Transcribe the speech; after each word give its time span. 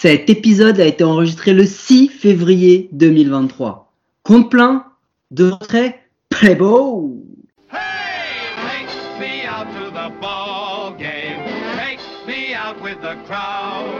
Cet 0.00 0.30
épisode 0.30 0.78
a 0.78 0.84
été 0.84 1.02
enregistré 1.02 1.52
le 1.52 1.66
6 1.66 2.08
février 2.08 2.88
2023. 2.92 3.92
Compte 4.22 4.48
plein, 4.48 4.84
de 5.32 5.50
retrait, 5.50 6.04
play 6.28 6.54
ball. 6.54 7.14
Hey, 7.72 8.86
take 8.86 9.18
me 9.18 9.44
out 9.44 9.66
to 9.74 9.90
the 9.90 10.20
ball 10.20 10.94
game. 10.96 11.42
Take 11.76 11.98
me 12.28 12.54
out 12.54 12.80
with 12.80 13.00
the 13.02 13.16
crowd. 13.26 13.90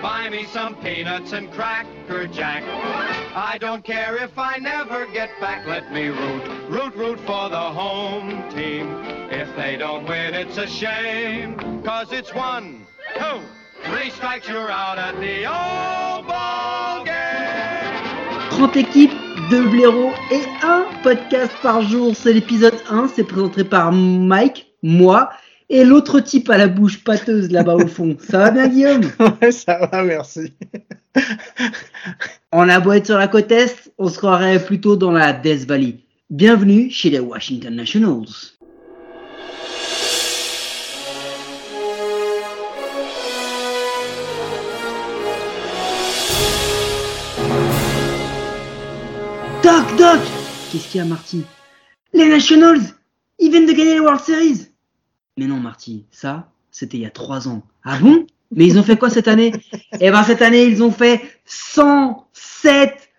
Buy 0.00 0.30
me 0.30 0.46
some 0.54 0.74
peanuts 0.76 1.34
and 1.34 1.52
cracker 1.52 2.26
jack. 2.26 2.62
I 3.36 3.58
don't 3.60 3.84
care 3.84 4.16
if 4.16 4.38
I 4.38 4.56
never 4.56 5.04
get 5.12 5.28
back. 5.38 5.66
Let 5.66 5.92
me 5.92 6.08
root, 6.08 6.42
root, 6.70 6.94
root 6.96 7.20
for 7.26 7.50
the 7.50 7.56
home 7.58 8.42
team. 8.54 8.88
If 9.30 9.54
they 9.54 9.76
don't 9.76 10.08
win, 10.08 10.32
it's 10.32 10.56
a 10.56 10.66
shame. 10.66 11.82
Cause 11.82 12.10
it's 12.10 12.34
one, 12.34 12.86
two, 13.18 13.42
three 13.90 14.10
strikes, 14.10 14.48
you're 14.48 14.70
out 14.70 14.98
at 14.98 15.14
the 15.20 15.46
old 15.46 16.26
ball 16.26 17.04
game. 17.04 18.50
30 18.50 18.76
équipes, 18.76 19.12
2 19.50 19.68
blaireaux 19.68 20.12
et 20.30 20.42
un 20.62 20.84
podcast 21.02 21.52
par 21.62 21.82
jour. 21.82 22.14
C'est 22.14 22.32
l'épisode 22.32 22.76
1, 22.88 23.08
c'est 23.08 23.24
présenté 23.24 23.64
par 23.64 23.92
Mike, 23.92 24.72
moi 24.82 25.30
et 25.68 25.84
l'autre 25.84 26.20
type 26.20 26.50
à 26.50 26.58
la 26.58 26.66
bouche 26.66 27.02
pâteuse 27.04 27.50
là-bas 27.50 27.76
au 27.76 27.86
fond. 27.86 28.16
Ça 28.20 28.38
va 28.38 28.50
bien 28.50 28.68
Guillaume? 28.68 29.10
Ouais, 29.40 29.52
ça 29.52 29.86
va, 29.90 30.02
merci. 30.02 30.52
On 32.52 32.68
a 32.68 32.80
beau 32.80 32.92
être 32.92 33.06
sur 33.06 33.18
la 33.18 33.28
côte 33.28 33.52
Est, 33.52 33.92
on 33.98 34.08
se 34.08 34.18
croirait 34.18 34.62
plutôt 34.64 34.96
dans 34.96 35.12
la 35.12 35.32
Death 35.32 35.66
Valley. 35.66 35.98
Bienvenue 36.28 36.90
chez 36.90 37.10
les 37.10 37.20
Washington 37.20 37.74
Nationals. 37.74 38.26
Doc, 49.62 49.84
Doc! 49.98 50.20
Qu'est-ce 50.72 50.88
qu'il 50.88 50.98
y 50.98 51.02
a, 51.02 51.04
Marty? 51.04 51.44
Les 52.14 52.26
Nationals 52.26 52.80
Ils 53.38 53.50
viennent 53.50 53.66
de 53.66 53.72
gagner 53.72 53.94
les 53.94 54.00
World 54.00 54.20
Series. 54.20 54.68
Mais 55.36 55.46
non, 55.46 55.56
Marty, 55.56 56.06
ça, 56.10 56.50
c'était 56.70 56.96
il 56.96 57.02
y 57.02 57.06
a 57.06 57.10
trois 57.10 57.46
ans. 57.46 57.62
Ah 57.84 57.98
bon? 57.98 58.26
Mais 58.56 58.66
ils 58.66 58.78
ont 58.78 58.82
fait 58.82 58.96
quoi 58.96 59.10
cette 59.10 59.28
année? 59.28 59.52
Eh 60.00 60.10
ben, 60.10 60.22
cette 60.22 60.40
année, 60.40 60.64
ils 60.64 60.82
ont 60.82 60.90
fait 60.90 61.20
107 61.44 63.10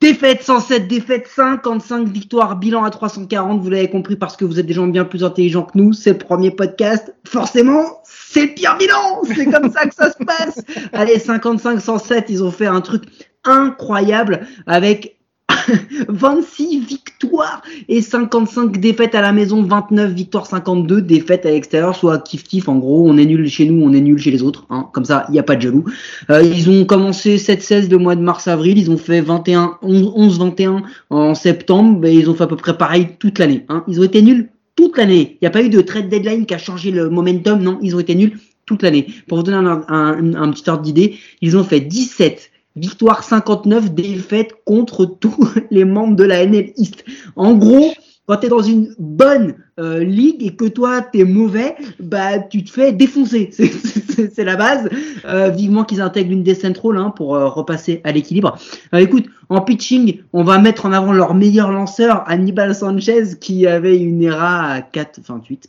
défaites, 0.00 0.42
107 0.42 0.88
défaites, 0.88 1.28
55 1.28 2.08
victoires, 2.08 2.56
bilan 2.56 2.84
à 2.84 2.90
340, 2.90 3.60
vous 3.60 3.70
l'avez 3.70 3.90
compris 3.90 4.16
parce 4.16 4.36
que 4.36 4.46
vous 4.46 4.58
êtes 4.58 4.66
des 4.66 4.74
gens 4.74 4.86
bien 4.86 5.04
plus 5.04 5.22
intelligents 5.22 5.64
que 5.64 5.76
nous, 5.76 5.92
c'est 5.92 6.12
le 6.12 6.18
premier 6.18 6.50
podcast, 6.50 7.14
forcément, 7.24 8.00
c'est 8.04 8.46
le 8.46 8.54
pire 8.54 8.78
bilan, 8.78 9.22
c'est 9.26 9.46
comme 9.46 9.70
ça 9.70 9.86
que 9.86 9.94
ça 9.94 10.10
se 10.10 10.24
passe. 10.24 10.64
Allez, 10.92 11.18
55, 11.18 11.80
107, 11.80 12.26
ils 12.30 12.42
ont 12.42 12.50
fait 12.50 12.66
un 12.66 12.80
truc 12.80 13.04
incroyable 13.44 14.46
avec 14.66 15.21
26 16.08 16.80
victoires 16.80 17.62
et 17.88 18.02
55 18.02 18.78
défaites 18.78 19.14
à 19.14 19.20
la 19.20 19.32
maison, 19.32 19.62
29 19.62 20.12
victoires, 20.12 20.46
52 20.46 21.02
défaites 21.02 21.46
à 21.46 21.50
l'extérieur, 21.50 21.94
soit 21.96 22.18
kiff-kiff. 22.18 22.68
En 22.68 22.76
gros, 22.76 23.08
on 23.08 23.16
est 23.16 23.26
nul 23.26 23.48
chez 23.48 23.66
nous, 23.66 23.84
on 23.84 23.92
est 23.92 24.00
nul 24.00 24.18
chez 24.18 24.30
les 24.30 24.42
autres. 24.42 24.66
Hein. 24.70 24.88
Comme 24.92 25.04
ça, 25.04 25.26
il 25.28 25.32
n'y 25.32 25.38
a 25.38 25.42
pas 25.42 25.56
de 25.56 25.62
jaloux. 25.62 25.84
Euh, 26.30 26.42
ils 26.42 26.70
ont 26.70 26.84
commencé 26.84 27.36
7-16 27.36 27.90
le 27.90 27.98
mois 27.98 28.16
de 28.16 28.22
mars-avril. 28.22 28.78
Ils 28.78 28.90
ont 28.90 28.96
fait 28.96 29.20
21, 29.20 29.78
11-21 29.82 30.82
en 31.10 31.34
septembre. 31.34 32.06
Et 32.06 32.14
ils 32.14 32.28
ont 32.28 32.34
fait 32.34 32.44
à 32.44 32.48
peu 32.48 32.56
près 32.56 32.76
pareil 32.76 33.08
toute 33.18 33.38
l'année. 33.38 33.64
Hein. 33.68 33.84
Ils 33.88 34.00
ont 34.00 34.04
été 34.04 34.22
nuls 34.22 34.50
toute 34.76 34.96
l'année. 34.96 35.36
Il 35.40 35.44
n'y 35.44 35.48
a 35.48 35.50
pas 35.50 35.62
eu 35.62 35.68
de 35.68 35.80
trade 35.80 36.08
deadline 36.08 36.46
qui 36.46 36.54
a 36.54 36.58
changé 36.58 36.90
le 36.90 37.10
momentum. 37.10 37.62
Non, 37.62 37.78
ils 37.82 37.94
ont 37.94 38.00
été 38.00 38.14
nuls 38.14 38.38
toute 38.66 38.82
l'année. 38.82 39.06
Pour 39.28 39.38
vous 39.38 39.44
donner 39.44 39.58
un 39.58 40.50
petit 40.50 40.68
ordre 40.70 40.82
d'idée, 40.82 41.18
ils 41.40 41.56
ont 41.56 41.64
fait 41.64 41.80
17 41.80 42.50
Victoire 42.76 43.22
59, 43.22 43.92
défaite 43.92 44.52
contre 44.64 45.04
tous 45.04 45.54
les 45.70 45.84
membres 45.84 46.16
de 46.16 46.24
la 46.24 46.44
NL 46.46 46.72
East. 46.76 47.04
En 47.36 47.54
gros, 47.54 47.92
quand 48.26 48.36
tu 48.36 48.46
es 48.46 48.48
dans 48.48 48.62
une 48.62 48.94
bonne 48.98 49.56
euh, 49.80 50.04
ligue 50.04 50.42
et 50.44 50.54
que 50.54 50.66
toi 50.66 51.02
tu 51.02 51.20
es 51.20 51.24
mauvais, 51.24 51.74
bah 51.98 52.38
tu 52.38 52.62
te 52.62 52.70
fais 52.70 52.92
défoncer. 52.92 53.50
C'est 54.32 54.44
la 54.44 54.56
base. 54.56 54.88
Euh, 55.24 55.48
vivement 55.48 55.84
qu'ils 55.84 56.00
intègrent 56.00 56.30
une 56.30 56.42
descent 56.42 56.78
roll 56.80 56.98
hein, 56.98 57.10
pour 57.10 57.34
euh, 57.34 57.48
repasser 57.48 58.00
à 58.04 58.12
l'équilibre. 58.12 58.56
écoute, 58.92 59.26
en 59.48 59.60
pitching, 59.60 60.22
on 60.32 60.44
va 60.44 60.58
mettre 60.58 60.86
en 60.86 60.92
avant 60.92 61.12
leur 61.12 61.34
meilleur 61.34 61.72
lanceur, 61.72 62.22
Hannibal 62.26 62.74
Sanchez, 62.74 63.38
qui 63.40 63.66
avait 63.66 63.98
une 63.98 64.22
ERA 64.22 64.66
à 64.66 64.80
4,28. 64.80 65.64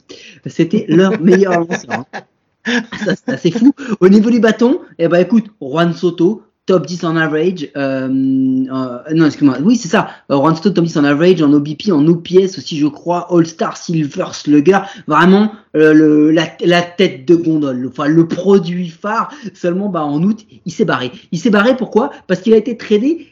C'était 0.45 0.85
leur 0.87 1.19
meilleur 1.21 1.59
lanceur. 1.59 2.05
Hein. 2.13 2.81
Ça, 3.03 3.15
c'est 3.15 3.33
assez 3.33 3.51
fou. 3.51 3.73
Au 3.99 4.07
niveau 4.09 4.29
du 4.29 4.39
bâton, 4.39 4.79
eh 4.99 5.07
ben 5.07 5.19
écoute, 5.19 5.47
Juan 5.59 5.93
Soto, 5.93 6.43
top 6.65 6.85
10 6.85 7.03
en 7.03 7.15
average. 7.15 7.69
Euh, 7.75 8.07
euh, 8.07 8.99
non, 9.13 9.25
excuse-moi. 9.25 9.57
Oui, 9.61 9.75
c'est 9.75 9.89
ça. 9.89 10.09
Euh, 10.31 10.37
Soto, 10.55 10.69
top 10.69 10.85
10 10.85 10.97
en 10.97 11.03
average, 11.03 11.41
en 11.41 11.51
OBP, 11.51 11.91
en 11.91 12.05
OPS 12.07 12.57
aussi, 12.57 12.77
je 12.77 12.87
crois. 12.87 13.27
All-Star 13.31 13.77
Silvers, 13.77 14.43
le 14.47 14.61
gars. 14.61 14.85
Vraiment, 15.07 15.51
euh, 15.75 15.93
le, 15.93 16.31
la, 16.31 16.47
la, 16.61 16.81
tête 16.81 17.27
de 17.27 17.35
gondole. 17.35 17.77
Le, 17.77 17.89
enfin, 17.89 18.07
le 18.07 18.27
produit 18.27 18.89
phare. 18.89 19.31
Seulement, 19.53 19.89
bah, 19.89 20.03
en 20.03 20.21
août, 20.23 20.45
il 20.65 20.71
s'est 20.71 20.85
barré. 20.85 21.11
Il 21.31 21.39
s'est 21.39 21.49
barré 21.49 21.75
pourquoi? 21.75 22.11
Parce 22.27 22.41
qu'il 22.41 22.53
a 22.53 22.57
été 22.57 22.77
tradé 22.77 23.27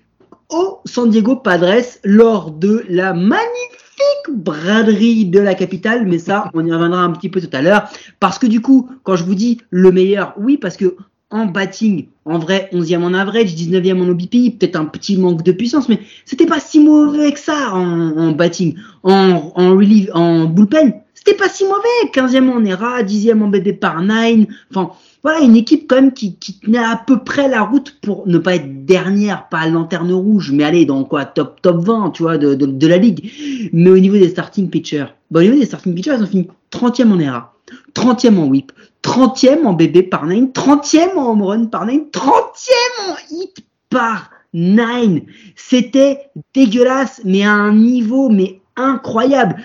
au 0.50 0.80
San 0.86 1.10
Diego 1.10 1.38
Padres 1.38 2.00
lors 2.04 2.52
de 2.52 2.84
la 2.90 3.14
magnifique 3.14 3.82
braderie 4.30 5.26
de 5.26 5.40
la 5.40 5.56
capitale, 5.56 6.06
mais 6.06 6.20
ça, 6.20 6.50
on 6.54 6.66
y 6.66 6.72
reviendra 6.74 7.02
un 7.02 7.12
petit 7.12 7.30
peu 7.30 7.40
tout 7.40 7.50
à 7.54 7.62
l'heure. 7.62 7.90
Parce 8.20 8.40
que 8.40 8.48
du 8.48 8.62
coup, 8.62 8.90
quand 9.04 9.16
je 9.16 9.24
vous 9.24 9.36
dis 9.36 9.62
le 9.70 9.92
meilleur, 9.92 10.34
oui, 10.38 10.58
parce 10.58 10.76
que 10.76 10.98
en 11.32 11.46
batting, 11.46 12.08
en 12.26 12.38
vrai 12.38 12.70
11e 12.74 13.04
en 13.04 13.14
average, 13.14 13.56
19e 13.56 14.02
en 14.02 14.10
OBP, 14.10 14.60
peut-être 14.60 14.76
un 14.76 14.86
petit 14.86 15.18
manque 15.18 15.44
de 15.44 15.52
puissance, 15.52 15.90
mais 15.90 16.00
c'était 16.26 16.46
pas 16.46 16.60
si 16.60 16.80
mauvais 16.80 17.32
que 17.32 17.40
ça 17.40 17.74
en, 17.74 18.32
batting. 18.32 18.76
En, 19.04 19.40
relief, 19.56 20.10
en 20.14 20.46
bullpen, 20.46 20.94
c'était 21.14 21.36
pas 21.36 21.50
si 21.50 21.64
mauvais. 21.64 22.12
15e 22.14 22.50
en 22.50 22.64
ERA, 22.66 23.02
10e 23.04 23.42
en 23.42 23.48
BD 23.48 23.74
par 23.74 24.02
9. 24.02 24.46
Enfin, 24.70 24.92
voilà, 25.24 25.40
une 25.40 25.56
équipe 25.56 25.88
quand 25.88 25.96
même 25.96 26.14
qui, 26.14 26.36
tenait 26.36 26.78
à 26.78 27.02
peu 27.06 27.24
près 27.24 27.48
la 27.48 27.62
route 27.62 27.96
pour 28.02 28.28
ne 28.28 28.38
pas 28.38 28.56
être 28.56 28.86
dernière, 28.86 29.48
pas 29.50 29.68
lanterne 29.68 30.12
rouge, 30.12 30.52
mais 30.52 30.64
aller 30.64 30.86
dans 30.86 31.04
quoi, 31.04 31.26
top, 31.26 31.62
top 31.62 31.84
20, 31.86 32.12
tu 32.12 32.24
vois, 32.24 32.38
de, 32.38 32.88
la 32.88 32.98
ligue. 32.98 33.32
Mais 33.72 33.90
au 33.90 34.00
niveau 34.00 34.18
des 34.18 34.30
starting 34.30 34.70
pitchers, 34.70 35.06
bon, 35.30 35.40
au 35.40 35.44
niveau 35.44 35.56
des 35.56 35.66
starting 35.66 35.94
pitchers, 35.94 36.16
ils 36.18 36.24
ont 36.24 36.28
fini 36.28 36.48
30e 36.72 37.12
en 37.12 37.20
ERA, 37.20 37.54
30e 37.96 38.38
en 38.38 38.48
whip, 38.48 38.72
30e 39.04 39.66
en 39.66 39.74
bébé 39.74 40.04
par 40.04 40.26
9, 40.26 40.50
30e 40.54 41.16
en 41.18 41.32
home 41.32 41.42
run 41.42 41.66
par 41.66 41.86
9, 41.86 41.96
30e 42.12 43.10
en 43.10 43.16
hit 43.32 43.66
par 43.90 44.32
9. 44.54 45.22
C'était 45.56 46.30
dégueulasse, 46.54 47.22
mais 47.26 47.44
à 47.44 47.52
un 47.52 47.74
niveau 47.74 48.30
mais 48.30 48.62
incroyable. 48.76 49.58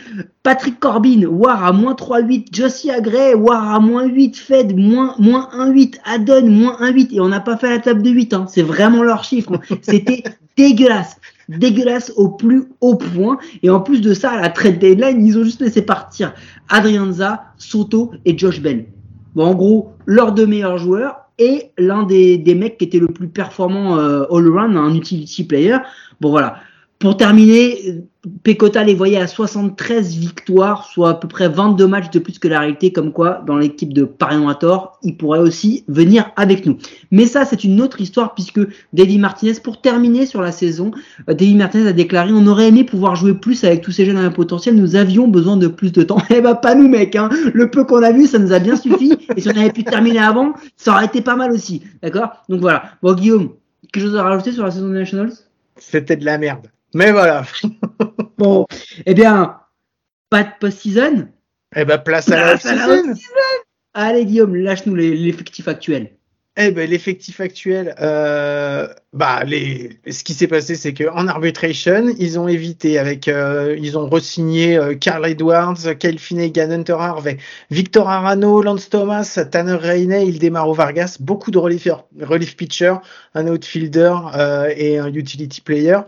Patrick 0.43 0.81
Corbin, 0.81 1.25
War 1.27 1.65
à 1.65 1.73
moins 1.73 1.95
3-8, 1.95 2.55
Josie 2.55 2.91
Agray, 2.91 3.35
War 3.35 3.75
à 3.75 3.81
moins 3.81 4.05
8, 4.05 4.37
Fed, 4.37 4.77
moins, 4.77 5.15
moins 5.19 5.49
1-8, 5.55 5.97
Adon, 6.05 6.47
moins 6.49 6.77
1-8, 6.81 7.15
et 7.15 7.21
on 7.21 7.29
n'a 7.29 7.41
pas 7.41 7.57
fait 7.57 7.71
la 7.71 7.79
table 7.79 8.03
de 8.03 8.11
8, 8.11 8.35
hein. 8.35 8.47
c'est 8.49 8.63
vraiment 8.63 9.03
leur 9.03 9.25
chiffre. 9.25 9.55
Hein. 9.55 9.77
C'était 9.83 10.23
dégueulasse 10.57 11.17
dégueulasse 11.49 12.13
au 12.17 12.29
plus 12.31 12.65
haut 12.81 12.97
point. 12.97 13.39
Et 13.63 13.71
en 13.71 13.81
plus 13.81 14.01
de 14.01 14.15
ça, 14.15 14.33
à 14.33 14.41
la 14.41 14.49
trade 14.49 14.79
deadline, 14.79 15.25
ils 15.25 15.39
ont 15.39 15.45
juste 15.45 15.61
laissé 15.61 15.83
partir 15.83 16.35
Adrianza, 16.69 17.45
Soto 17.59 18.13
et 18.25 18.37
Josh 18.37 18.61
Bell. 18.61 18.87
Bon, 19.37 19.45
en 19.45 19.55
gros, 19.55 19.93
leurs 20.07 20.33
deux 20.33 20.47
meilleurs 20.47 20.79
joueurs 20.79 21.27
et 21.39 21.71
l'un 21.77 22.05
des, 22.05 22.39
des 22.39 22.55
mecs 22.55 22.79
qui 22.79 22.87
était 22.87 22.99
le 22.99 23.09
plus 23.09 23.29
performant 23.29 23.99
euh, 23.99 24.25
all-around, 24.31 24.75
un 24.79 24.95
utility 24.95 25.45
player. 25.45 25.77
Bon, 26.23 26.31
voilà. 26.31 26.57
Pour 26.99 27.19
terminer, 27.19 28.05
Pecota 28.43 28.83
les 28.83 28.95
voyait 28.95 29.19
à 29.19 29.27
73 29.27 30.17
victoires, 30.17 30.87
soit 30.87 31.11
à 31.11 31.15
peu 31.15 31.29
près 31.29 31.47
22 31.47 31.87
matchs 31.87 32.11
de 32.11 32.19
plus 32.19 32.39
que 32.39 32.49
la 32.49 32.61
réalité, 32.61 32.91
comme 32.91 33.13
quoi 33.13 33.43
dans 33.47 33.59
l'équipe 33.59 33.93
de 33.93 34.05
Parion 34.05 34.49
à 34.49 34.55
tort, 34.55 34.99
il 35.03 35.19
pourrait 35.19 35.39
aussi 35.39 35.85
venir 35.89 36.31
avec 36.37 36.65
nous. 36.65 36.79
Mais 37.11 37.27
ça, 37.27 37.45
c'est 37.45 37.65
une 37.65 37.83
autre 37.83 38.01
histoire 38.01 38.35
puisque 38.35 38.61
David 38.95 39.21
Martinez, 39.21 39.53
pour 39.63 39.83
terminer 39.83 40.25
sur 40.25 40.41
la 40.41 40.53
saison, 40.53 40.91
euh, 41.29 41.35
David 41.35 41.59
Martinez 41.59 41.89
a 41.89 41.93
déclaré 41.93 42.33
on 42.33 42.47
aurait 42.47 42.69
aimé 42.69 42.83
pouvoir 42.83 43.15
jouer 43.15 43.35
plus 43.35 43.63
avec 43.63 43.83
tous 43.83 43.93
ces 43.93 44.07
jeunes 44.07 44.17
à 44.17 44.23
un 44.23 44.31
potentiel, 44.31 44.75
nous 44.75 44.97
avions 44.97 45.29
besoin 45.29 45.59
de 45.59 45.69
plus 45.69 45.93
de 45.93 46.03
temps. 46.03 46.19
Eh 46.31 46.41
ben 46.41 46.55
pas 46.55 46.75
nous 46.75 46.89
mec, 46.89 47.15
hein. 47.15 47.31
le 47.55 47.71
peu 47.71 47.85
qu'on 47.85 48.03
a 48.03 48.13
vu, 48.13 48.27
ça 48.27 48.39
nous 48.39 48.53
a 48.53 48.59
bien 48.59 48.77
suffi. 48.77 49.17
Et 49.37 49.41
si 49.41 49.49
on 49.49 49.57
avait 49.57 49.73
pu 49.73 49.85
terminer 49.85 50.19
avant, 50.19 50.55
ça 50.77 50.93
aurait 50.93 51.07
été 51.07 51.21
pas 51.21 51.37
mal 51.37 51.53
aussi. 51.53 51.83
D'accord? 52.03 52.31
Donc 52.49 52.61
voilà. 52.61 52.85
Bon 53.03 53.15
Guillaume, 53.15 53.51
quelque 53.93 54.05
chose 54.05 54.17
à 54.17 54.23
rajouter 54.23 54.53
sur 54.53 54.65
la 54.65 54.71
saison 54.71 54.89
des 54.89 54.99
Nationals? 54.99 55.33
C'était 55.77 56.17
de 56.17 56.25
la 56.25 56.39
merde. 56.39 56.69
Mais 56.95 57.13
voilà. 57.13 57.45
Bon, 58.39 58.67
eh 59.07 59.15
bien, 59.15 59.59
pas 60.29 60.45
de 60.45 60.51
post-season. 60.61 61.29
Eh 61.75 61.87
ben, 61.87 61.97
place 61.97 62.31
à 62.31 62.37
la 62.37 62.43
Place 62.49 62.67
à 62.67 62.75
la 62.75 62.85
off-season. 62.87 63.11
off-season. 63.13 63.63
Allez 63.95 64.27
Guillaume, 64.27 64.55
lâche-nous 64.57 64.95
l'effectif 64.95 65.69
actuel. 65.69 66.13
Eh 66.59 66.71
ben, 66.71 66.89
l'effectif 66.89 67.41
actuel, 67.41 67.95
euh, 67.99 68.89
bah, 69.17 69.45
les, 69.45 69.99
ce 70.11 70.23
qui 70.23 70.35
s'est 70.35 70.47
passé, 70.47 70.75
c'est 70.75 70.93
qu'en 70.93 71.27
arbitration, 71.27 72.15
ils 72.19 72.39
ont 72.39 72.49
évité 72.49 72.99
avec, 72.99 73.29
euh, 73.29 73.75
ils 73.81 73.97
ont 73.97 74.07
re-signé 74.11 74.77
euh, 74.77 74.95
Carl 74.95 75.27
Edwards, 75.27 75.79
Kyle 75.99 76.19
Finnegan, 76.19 76.71
Hunter 76.71 76.97
Harvey, 76.99 77.39
Victor 77.71 78.11
Arano, 78.11 78.61
Lance 78.61 78.91
Thomas, 78.91 79.39
Tanner 79.51 79.77
Rainey, 79.77 80.27
Ildemaro 80.27 80.75
Vargas, 80.75 81.17
beaucoup 81.19 81.51
de 81.51 81.57
relief, 81.57 81.89
relief 82.21 82.59
pitcher, 82.59 82.93
un 83.35 83.47
outfielder 83.47 84.15
euh, 84.35 84.71
et 84.77 84.99
un 84.99 85.13
utility 85.15 85.63
player. 85.63 86.01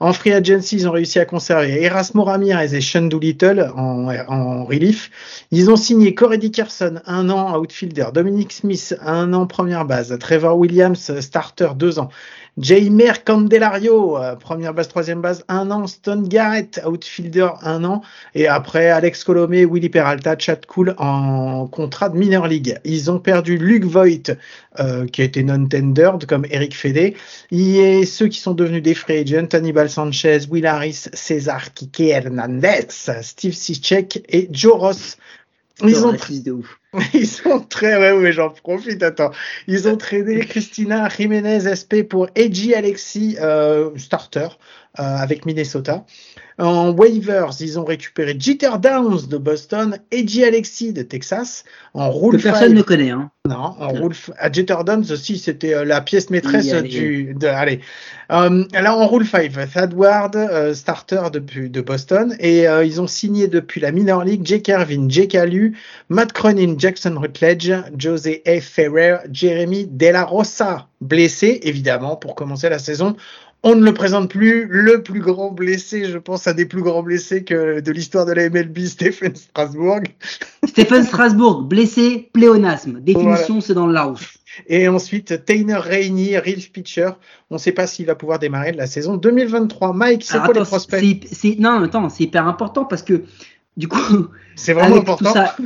En 0.00 0.14
free 0.14 0.32
agency, 0.32 0.76
ils 0.76 0.88
ont 0.88 0.92
réussi 0.92 1.18
à 1.18 1.26
conserver 1.26 1.82
Erasmo 1.82 2.24
Ramirez 2.24 2.74
et 2.74 2.80
Sean 2.80 3.02
Doolittle 3.02 3.72
en, 3.76 4.08
en 4.28 4.64
relief. 4.64 5.10
Ils 5.50 5.70
ont 5.70 5.76
signé 5.76 6.14
Corey 6.14 6.38
Dickerson, 6.38 7.00
un 7.04 7.28
an 7.28 7.58
outfielder, 7.58 8.06
Dominic 8.14 8.52
Smith, 8.52 8.96
un 9.02 9.34
an 9.34 9.46
première 9.46 9.84
base, 9.84 10.16
Trevor 10.18 10.56
Williams, 10.56 11.20
starter, 11.20 11.68
deux 11.76 11.98
ans. 11.98 12.08
Jaimer 12.56 13.12
Candelario, 13.24 14.16
euh, 14.16 14.36
première 14.36 14.74
base, 14.74 14.86
troisième 14.88 15.20
base, 15.20 15.44
un 15.48 15.70
an. 15.70 15.86
Stone 15.88 16.28
Garrett, 16.28 16.80
outfielder, 16.86 17.48
un 17.62 17.84
an. 17.84 18.02
Et 18.34 18.46
après, 18.46 18.90
Alex 18.90 19.24
Colomé, 19.24 19.64
Willy 19.64 19.88
Peralta, 19.88 20.36
Chad 20.38 20.64
Cool 20.66 20.94
en 20.98 21.66
contrat 21.66 22.08
de 22.10 22.16
minor 22.16 22.46
league. 22.46 22.78
Ils 22.84 23.10
ont 23.10 23.18
perdu 23.18 23.58
Luke 23.58 23.84
Voigt, 23.84 24.36
euh, 24.78 25.06
qui 25.06 25.22
a 25.22 25.24
été 25.24 25.42
non-tendered, 25.42 26.26
comme 26.26 26.46
Eric 26.50 26.76
Fede. 26.76 27.14
Et 27.50 28.06
ceux 28.06 28.28
qui 28.28 28.38
sont 28.38 28.54
devenus 28.54 28.82
des 28.82 28.94
free 28.94 29.18
agents, 29.18 29.48
Hannibal 29.52 29.90
Sanchez, 29.90 30.40
Will 30.48 30.66
Harris, 30.66 31.06
César 31.12 31.74
Kike 31.74 32.00
Hernandez, 32.00 32.86
Steve 33.22 33.54
Sichek 33.54 34.24
et 34.28 34.48
Joe 34.52 34.74
Ross. 34.74 35.16
Ils 35.82 36.06
ont, 36.06 36.12
de 36.12 36.52
ouf. 36.52 36.78
Ils 37.14 37.40
ont 37.46 37.60
très, 37.60 37.96
ouais, 37.98 38.12
ouais, 38.12 38.32
j'en 38.32 38.50
profite, 38.50 39.02
attends. 39.02 39.30
Ils 39.66 39.88
ont 39.88 39.96
traîné 39.96 40.40
Christina 40.46 41.08
Jiménez 41.08 41.74
SP 41.74 42.02
pour 42.08 42.28
Eiji 42.36 42.74
Alexis, 42.74 43.36
euh, 43.40 43.90
starter, 43.96 44.48
euh, 44.98 45.02
avec 45.02 45.46
Minnesota. 45.46 46.04
En 46.58 46.92
waivers, 46.92 47.50
ils 47.58 47.80
ont 47.80 47.84
récupéré 47.84 48.36
Jeter 48.38 48.70
Downs 48.80 49.26
de 49.28 49.38
Boston, 49.38 49.98
Eiji 50.12 50.44
Alexis 50.44 50.92
de 50.92 51.02
Texas. 51.02 51.64
En 51.94 52.12
rule 52.12 52.36
que 52.36 52.42
personne 52.42 52.74
ne 52.74 52.82
connaît, 52.82 53.10
hein. 53.10 53.30
Non, 53.48 53.74
en 53.78 53.88
rule 53.88 54.14
à 54.38 54.52
Jeter 54.52 54.76
Downs 54.86 55.10
aussi, 55.10 55.36
c'était 55.38 55.74
euh, 55.74 55.84
la 55.84 56.00
pièce 56.00 56.30
maîtresse 56.30 56.72
oui, 56.72 56.88
du. 56.88 57.34
De, 57.34 57.48
allez, 57.48 57.80
euh, 58.30 58.64
là 58.72 58.96
en 58.96 59.06
rule 59.06 59.26
5, 59.26 59.52
Thad 59.72 59.94
Ward, 59.94 60.36
euh, 60.36 60.72
starter 60.74 61.22
depuis 61.32 61.68
de 61.68 61.80
Boston, 61.80 62.34
et 62.38 62.66
euh, 62.66 62.84
ils 62.84 63.00
ont 63.00 63.06
signé 63.06 63.48
depuis 63.48 63.80
la 63.80 63.92
minor 63.92 64.24
league 64.24 64.46
Jake 64.46 64.68
Irvin, 64.68 65.06
Jake 65.08 65.34
Alu, 65.34 65.76
Matt 66.08 66.32
Cronin, 66.32 66.76
Jackson 66.84 67.16
Rutledge, 67.18 67.72
Jose 67.98 68.42
A. 68.44 68.60
Ferrer, 68.60 69.16
Jeremy 69.32 69.86
De 69.86 70.08
La 70.08 70.22
Rosa, 70.22 70.86
blessé 71.00 71.60
évidemment 71.62 72.14
pour 72.14 72.34
commencer 72.34 72.68
la 72.68 72.78
saison. 72.78 73.16
On 73.62 73.74
ne 73.74 73.82
le 73.82 73.94
présente 73.94 74.28
plus, 74.28 74.66
le 74.68 75.02
plus 75.02 75.20
grand 75.20 75.50
blessé, 75.50 76.04
je 76.04 76.18
pense 76.18 76.46
à 76.46 76.52
des 76.52 76.66
plus 76.66 76.82
grands 76.82 77.02
blessés 77.02 77.42
que 77.42 77.80
de 77.80 77.90
l'histoire 77.90 78.26
de 78.26 78.32
la 78.32 78.50
MLB, 78.50 78.80
Stephen 78.84 79.34
Strasbourg. 79.34 80.00
Stephen 80.66 81.04
Strasbourg, 81.04 81.62
blessé, 81.62 82.28
pléonasme. 82.34 83.00
Définition, 83.00 83.54
voilà. 83.54 83.60
c'est 83.62 83.72
dans 83.72 83.86
le 83.86 83.94
Larousse. 83.94 84.36
Et 84.66 84.86
ensuite, 84.86 85.42
Tainer 85.46 85.78
Rainey, 85.78 86.38
relief 86.38 86.70
pitcher. 86.70 87.12
On 87.48 87.54
ne 87.54 87.58
sait 87.58 87.72
pas 87.72 87.86
s'il 87.86 88.04
va 88.04 88.14
pouvoir 88.14 88.38
démarrer 88.38 88.72
de 88.72 88.76
la 88.76 88.86
saison 88.86 89.16
2023. 89.16 89.94
Mike, 89.94 90.22
c'est 90.22 90.38
quoi 90.38 90.52
les 90.52 90.60
prospects 90.60 91.26
c'est, 91.32 91.56
Non, 91.58 91.82
attends, 91.82 92.10
c'est 92.10 92.24
hyper 92.24 92.46
important 92.46 92.84
parce 92.84 93.02
que 93.02 93.24
du 93.76 93.88
coup, 93.88 94.28
c'est 94.56 94.72
vraiment 94.72 94.96
important. 94.96 95.32
Ça, 95.32 95.56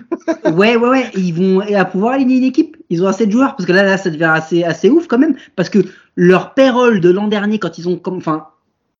ouais, 0.50 0.76
ouais, 0.76 0.88
ouais. 0.88 1.10
Ils 1.14 1.32
vont 1.32 1.60
à 1.60 1.84
pouvoir 1.84 2.14
aligner 2.14 2.36
une 2.36 2.44
équipe. 2.44 2.76
Ils 2.90 3.02
ont 3.04 3.06
assez 3.06 3.26
de 3.26 3.32
joueurs 3.32 3.54
parce 3.56 3.66
que 3.66 3.72
là, 3.72 3.82
là, 3.82 3.98
ça 3.98 4.10
devient 4.10 4.32
assez, 4.32 4.64
assez 4.64 4.88
ouf 4.88 5.06
quand 5.06 5.18
même 5.18 5.36
parce 5.56 5.68
que 5.68 5.80
leur 6.16 6.54
payroll 6.54 7.00
de 7.00 7.10
l'an 7.10 7.28
dernier, 7.28 7.58
quand 7.58 7.78
ils 7.78 7.88
ont, 7.88 7.96
comme, 7.96 8.16
enfin, 8.16 8.48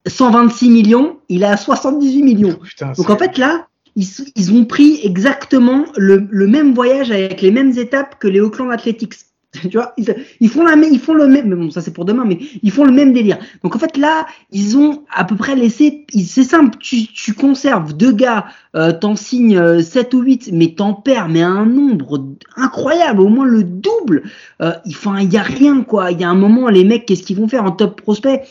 126 0.06 0.70
millions, 0.70 1.18
il 1.28 1.42
est 1.42 1.46
à 1.46 1.56
78 1.56 2.22
millions. 2.22 2.56
Oh, 2.58 2.64
putain, 2.64 2.92
Donc 2.96 3.10
en 3.10 3.16
fait 3.16 3.38
là, 3.38 3.66
ils, 3.96 4.06
ils 4.36 4.52
ont 4.52 4.64
pris 4.64 5.00
exactement 5.02 5.86
le, 5.96 6.26
le, 6.30 6.46
même 6.46 6.74
voyage 6.74 7.10
avec 7.10 7.40
les 7.40 7.50
mêmes 7.50 7.76
étapes 7.76 8.18
que 8.18 8.28
les 8.28 8.40
Oakland 8.40 8.70
Athletics. 8.70 9.14
Tu 9.70 9.76
vois, 9.76 9.92
ils, 9.96 10.14
ils, 10.40 10.48
font 10.48 10.64
la 10.64 10.76
même, 10.76 10.92
ils 10.92 11.00
font 11.00 11.14
le 11.14 11.26
même, 11.26 11.48
mais 11.48 11.56
bon, 11.56 11.70
ça 11.70 11.80
c'est 11.80 11.92
pour 11.92 12.04
demain, 12.04 12.24
mais 12.26 12.38
ils 12.62 12.70
font 12.70 12.84
le 12.84 12.92
même 12.92 13.12
délire. 13.12 13.38
Donc 13.62 13.76
en 13.76 13.78
fait 13.78 13.96
là, 13.96 14.26
ils 14.50 14.76
ont 14.76 15.04
à 15.14 15.24
peu 15.24 15.36
près 15.36 15.54
laissé, 15.56 16.06
c'est 16.24 16.44
simple, 16.44 16.78
tu, 16.78 17.06
tu 17.06 17.34
conserves 17.34 17.96
deux 17.96 18.12
gars, 18.12 18.46
euh, 18.76 18.92
t'en 18.92 19.16
signes 19.16 19.56
euh, 19.56 19.82
7 19.82 20.14
ou 20.14 20.20
8, 20.22 20.50
mais 20.52 20.74
t'en 20.74 20.94
perds, 20.94 21.28
mais 21.28 21.42
un 21.42 21.66
nombre 21.66 22.24
incroyable, 22.56 23.20
au 23.20 23.28
moins 23.28 23.46
le 23.46 23.64
double. 23.64 24.22
Euh, 24.62 24.72
il 24.84 25.32
y 25.32 25.36
a 25.36 25.42
rien 25.42 25.82
quoi. 25.82 26.10
Il 26.12 26.20
y 26.20 26.24
a 26.24 26.28
un 26.28 26.34
moment, 26.34 26.68
les 26.68 26.84
mecs, 26.84 27.06
qu'est-ce 27.06 27.22
qu'ils 27.22 27.36
vont 27.36 27.48
faire 27.48 27.64
en 27.64 27.72
top 27.72 28.00
prospect? 28.00 28.42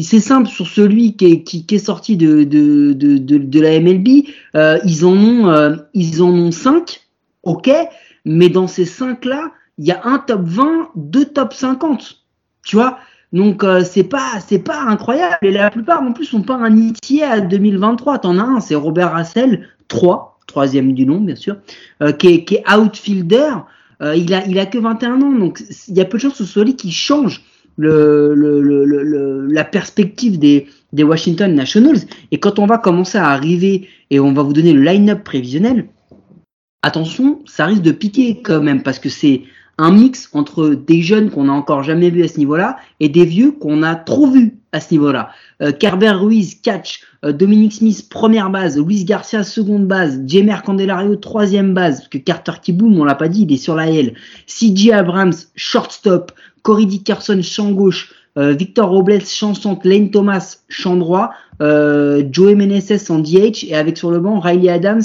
C'est 0.00 0.20
simple 0.20 0.48
sur 0.48 0.66
celui 0.66 1.16
qui 1.16 1.26
est, 1.26 1.42
qui, 1.42 1.66
qui 1.66 1.74
est 1.74 1.84
sorti 1.84 2.16
de, 2.16 2.44
de, 2.44 2.92
de, 2.92 3.18
de, 3.18 3.38
de 3.38 3.60
la 3.60 3.78
MLB, 3.78 4.24
euh, 4.56 4.78
ils 4.84 5.04
en 5.04 5.16
ont, 5.16 5.48
euh, 5.48 5.76
ils 5.92 6.22
en 6.22 6.30
ont 6.30 6.50
5, 6.50 7.02
ok, 7.42 7.70
mais 8.24 8.48
dans 8.48 8.66
ces 8.66 8.86
5 8.86 9.24
là 9.26 9.52
il 9.78 9.86
y 9.86 9.92
a 9.92 10.00
un 10.04 10.18
top 10.18 10.42
20, 10.42 10.90
deux 10.94 11.24
top 11.24 11.52
50. 11.52 12.18
Tu 12.64 12.76
vois? 12.76 12.98
Donc 13.32 13.64
euh, 13.64 13.82
c'est 13.82 14.04
pas 14.04 14.38
pas 14.64 14.82
incroyable. 14.82 15.38
Et 15.42 15.50
la 15.50 15.70
plupart 15.70 16.02
en 16.02 16.12
plus 16.12 16.26
sont 16.26 16.42
pas 16.42 16.56
un 16.56 16.76
itier 16.76 17.24
à 17.24 17.40
2023. 17.40 18.18
T'en 18.18 18.38
as 18.38 18.42
un, 18.42 18.60
c'est 18.60 18.74
Robert 18.74 19.16
Hassel, 19.16 19.68
3, 19.88 20.38
troisième 20.46 20.92
du 20.92 21.06
nom 21.06 21.20
bien 21.20 21.36
sûr, 21.36 21.56
euh, 22.02 22.12
qui, 22.12 22.28
est, 22.28 22.64
outfielder. 22.70 23.52
Euh, 24.02 24.14
il 24.16 24.34
a 24.34 24.46
il 24.46 24.58
a 24.58 24.66
que 24.66 24.78
21 24.78 25.22
ans, 25.22 25.32
donc 25.32 25.62
il 25.88 25.96
y 25.96 26.00
a 26.00 26.04
peu 26.04 26.18
de 26.18 26.22
chances 26.22 26.32
que 26.32 26.38
ce 26.38 26.44
soit 26.44 26.64
lui 26.64 26.76
qui 26.76 26.92
change 26.92 27.42
la 27.78 29.64
perspective 29.64 30.38
des, 30.38 30.66
des 30.92 31.02
Washington 31.02 31.54
Nationals. 31.54 32.00
Et 32.30 32.38
quand 32.38 32.58
on 32.58 32.66
va 32.66 32.76
commencer 32.76 33.16
à 33.16 33.28
arriver 33.28 33.88
et 34.10 34.20
on 34.20 34.34
va 34.34 34.42
vous 34.42 34.52
donner 34.52 34.74
le 34.74 34.82
line-up 34.82 35.24
prévisionnel, 35.24 35.86
attention, 36.82 37.40
ça 37.46 37.64
risque 37.64 37.80
de 37.80 37.92
piquer 37.92 38.42
quand 38.42 38.60
même 38.60 38.82
parce 38.82 38.98
que 38.98 39.08
c'est 39.08 39.44
un 39.82 39.90
mix 39.90 40.28
entre 40.32 40.68
des 40.68 41.02
jeunes 41.02 41.30
qu'on 41.30 41.44
n'a 41.44 41.52
encore 41.52 41.82
jamais 41.82 42.08
vus 42.08 42.22
à 42.22 42.28
ce 42.28 42.38
niveau-là 42.38 42.76
et 43.00 43.08
des 43.08 43.24
vieux 43.24 43.50
qu'on 43.50 43.82
a 43.82 43.96
trop 43.96 44.28
vus 44.28 44.54
à 44.70 44.78
ce 44.78 44.94
niveau-là. 44.94 45.30
Euh, 45.60 45.72
Ruiz, 46.12 46.54
catch, 46.62 47.00
euh, 47.24 47.32
Dominic 47.32 47.72
Smith, 47.72 48.08
première 48.08 48.48
base, 48.48 48.78
Luis 48.78 49.04
Garcia, 49.04 49.42
seconde 49.42 49.88
base, 49.88 50.20
Jemer 50.24 50.58
Candelario, 50.64 51.16
troisième 51.16 51.74
base, 51.74 51.96
parce 51.96 52.08
que 52.08 52.18
Carter 52.18 52.52
Kiboom, 52.62 52.96
on 52.96 53.04
l'a 53.04 53.16
pas 53.16 53.26
dit, 53.26 53.42
il 53.42 53.52
est 53.52 53.56
sur 53.56 53.74
la 53.74 53.90
L, 53.90 54.14
CJ 54.46 54.90
Abrams, 54.90 55.34
shortstop, 55.56 56.30
Corey 56.62 56.86
Dickerson, 56.86 57.40
champ 57.42 57.72
gauche, 57.72 58.12
euh, 58.38 58.52
Victor 58.52 58.88
Robles, 58.88 59.26
champ 59.26 59.54
centre, 59.54 59.86
Lane 59.86 60.12
Thomas, 60.12 60.58
champ 60.68 60.94
droit, 60.94 61.30
euh, 61.60 62.22
Joey 62.30 62.54
Meneses 62.54 63.10
en 63.10 63.18
DH, 63.18 63.64
et 63.64 63.74
avec 63.74 63.98
sur 63.98 64.12
le 64.12 64.20
banc, 64.20 64.38
Riley 64.38 64.68
Adams, 64.68 65.02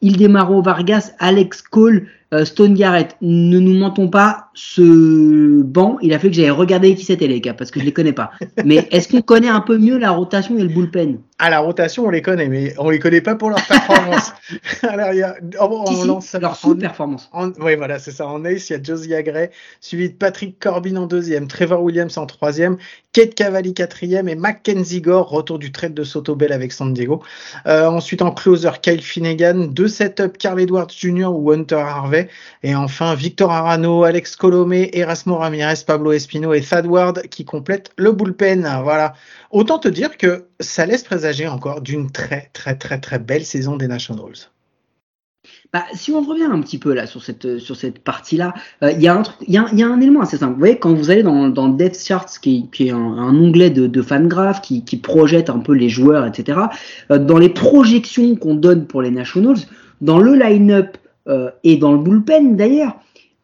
Ildemaro 0.00 0.62
Vargas, 0.62 1.12
Alex 1.18 1.60
Cole, 1.62 2.06
Stone 2.44 2.74
Garrett. 2.74 3.16
Ne 3.20 3.58
nous 3.58 3.78
mentons 3.78 4.08
pas, 4.08 4.50
ce 4.54 5.62
banc, 5.62 5.98
il 6.02 6.12
a 6.12 6.18
fait 6.18 6.28
que 6.28 6.34
j'avais 6.34 6.50
regardé 6.50 6.94
qui 6.94 7.04
c'était 7.04 7.26
les 7.26 7.40
gars, 7.40 7.54
parce 7.54 7.70
que 7.70 7.80
je 7.80 7.84
les 7.84 7.92
connais 7.92 8.12
pas. 8.12 8.30
Mais 8.64 8.88
est-ce 8.90 9.08
qu'on 9.08 9.22
connaît 9.22 9.48
un 9.48 9.60
peu 9.60 9.78
mieux 9.78 9.98
la 9.98 10.10
rotation 10.10 10.58
et 10.58 10.62
le 10.62 10.68
bullpen? 10.68 11.18
À 11.42 11.50
la 11.50 11.58
rotation, 11.58 12.06
on 12.06 12.10
les 12.10 12.22
connaît, 12.22 12.46
mais 12.46 12.72
on 12.78 12.88
les 12.88 13.00
connaît 13.00 13.20
pas 13.20 13.34
pour 13.34 13.50
leur 13.50 13.66
performance. 13.66 14.30
Alors, 14.84 15.12
il 15.12 15.18
y 15.18 15.22
a, 15.24 15.34
oh, 15.60 15.84
si, 15.88 15.96
si, 15.96 16.06
lance, 16.06 16.32
leur 16.34 16.54
sous-performance. 16.54 17.28
Oui, 17.58 17.74
voilà, 17.74 17.98
c'est 17.98 18.12
ça. 18.12 18.28
En 18.28 18.44
ace, 18.44 18.70
il 18.70 18.74
y 18.74 18.76
a 18.76 18.80
Josie 18.80 19.08
Gray, 19.08 19.50
suivi 19.80 20.10
de 20.10 20.14
Patrick 20.14 20.60
Corbin 20.60 20.94
en 20.94 21.06
deuxième, 21.06 21.48
Trevor 21.48 21.82
Williams 21.82 22.16
en 22.16 22.26
troisième, 22.26 22.76
Kate 23.12 23.34
Cavalli 23.34 23.74
quatrième 23.74 24.28
et 24.28 24.36
Mackenzie 24.36 25.00
Gore, 25.00 25.28
retour 25.30 25.58
du 25.58 25.72
trade 25.72 25.94
de 25.94 26.04
Soto 26.04 26.36
Bell 26.36 26.52
avec 26.52 26.70
San 26.70 26.94
Diego. 26.94 27.24
Euh, 27.66 27.86
ensuite, 27.86 28.22
en 28.22 28.30
closer, 28.30 28.70
Kyle 28.80 29.02
Finnegan, 29.02 29.66
deux 29.66 29.88
setups, 29.88 30.38
Carl 30.38 30.60
Edwards 30.60 30.92
Jr. 30.96 31.26
ou 31.26 31.50
Hunter 31.50 31.74
Harvey. 31.74 32.28
Et 32.62 32.76
enfin, 32.76 33.16
Victor 33.16 33.50
Arano, 33.50 34.04
Alex 34.04 34.36
Colomé, 34.36 34.90
Erasmo 34.92 35.38
Ramirez, 35.38 35.82
Pablo 35.84 36.12
Espino 36.12 36.54
et 36.54 36.60
Thad 36.60 36.86
Ward 36.86 37.22
qui 37.30 37.44
complètent 37.44 37.90
le 37.96 38.12
bullpen. 38.12 38.80
Voilà. 38.84 39.14
Autant 39.50 39.78
te 39.78 39.88
dire 39.88 40.16
que 40.16 40.46
ça 40.60 40.86
laisse 40.86 41.02
présager 41.02 41.31
encore 41.46 41.80
d'une 41.80 42.10
très, 42.10 42.50
très, 42.52 42.76
très, 42.76 43.00
très 43.00 43.18
belle 43.18 43.44
saison 43.44 43.76
des 43.76 43.88
Nationals. 43.88 44.50
Bah, 45.72 45.84
si 45.94 46.12
on 46.12 46.20
revient 46.20 46.44
un 46.44 46.60
petit 46.60 46.78
peu 46.78 46.92
là 46.92 47.06
sur 47.06 47.22
cette 47.22 47.58
sur 47.58 47.76
cette 47.76 47.98
partie-là, 48.00 48.52
il 48.82 48.86
euh, 48.86 48.92
il 48.92 49.02
y 49.02 49.56
a, 49.56 49.86
un 49.86 50.00
élément 50.00 50.20
assez 50.20 50.36
simple. 50.36 50.52
Vous 50.52 50.58
voyez, 50.58 50.78
quand 50.78 50.92
vous 50.92 51.10
allez 51.10 51.22
dans 51.22 51.48
dans 51.48 51.68
Death 51.68 51.98
Charts, 51.98 52.40
qui, 52.40 52.68
qui 52.70 52.88
est 52.88 52.90
un, 52.90 53.34
onglet 53.34 53.70
de, 53.70 53.86
de 53.86 54.04
qui, 54.62 54.84
qui 54.84 54.96
projette 54.98 55.50
un 55.50 55.58
peu 55.58 55.72
les 55.72 55.88
joueurs, 55.88 56.26
etc. 56.26 56.60
Euh, 57.10 57.18
dans 57.18 57.38
les 57.38 57.48
projections 57.48 58.36
qu'on 58.36 58.54
donne 58.54 58.86
pour 58.86 59.02
les 59.02 59.10
Nationals, 59.10 59.56
dans 60.00 60.18
le 60.18 60.34
line-up 60.34 60.98
euh, 61.28 61.50
et 61.64 61.76
dans 61.76 61.92
le 61.92 61.98
bullpen 61.98 62.56
d'ailleurs, 62.56 62.96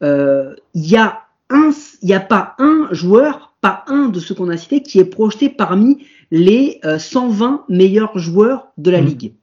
il 0.03 0.55
y 0.75 0.97
a 0.97 1.23
a 1.51 2.21
pas 2.21 2.55
un 2.59 2.89
joueur, 2.93 3.55
pas 3.61 3.85
un 3.89 4.09
de 4.09 4.21
ceux 4.21 4.35
qu'on 4.35 4.51
a 4.51 4.57
cités 4.57 4.83
qui 4.83 5.01
est 5.01 5.05
projeté 5.05 5.49
parmi 5.49 6.07
les 6.31 6.81
120 6.99 7.65
meilleurs 7.69 8.17
joueurs 8.19 8.69
de 8.77 8.91
la 8.91 9.01
mmh. 9.01 9.07
ligue. 9.07 9.35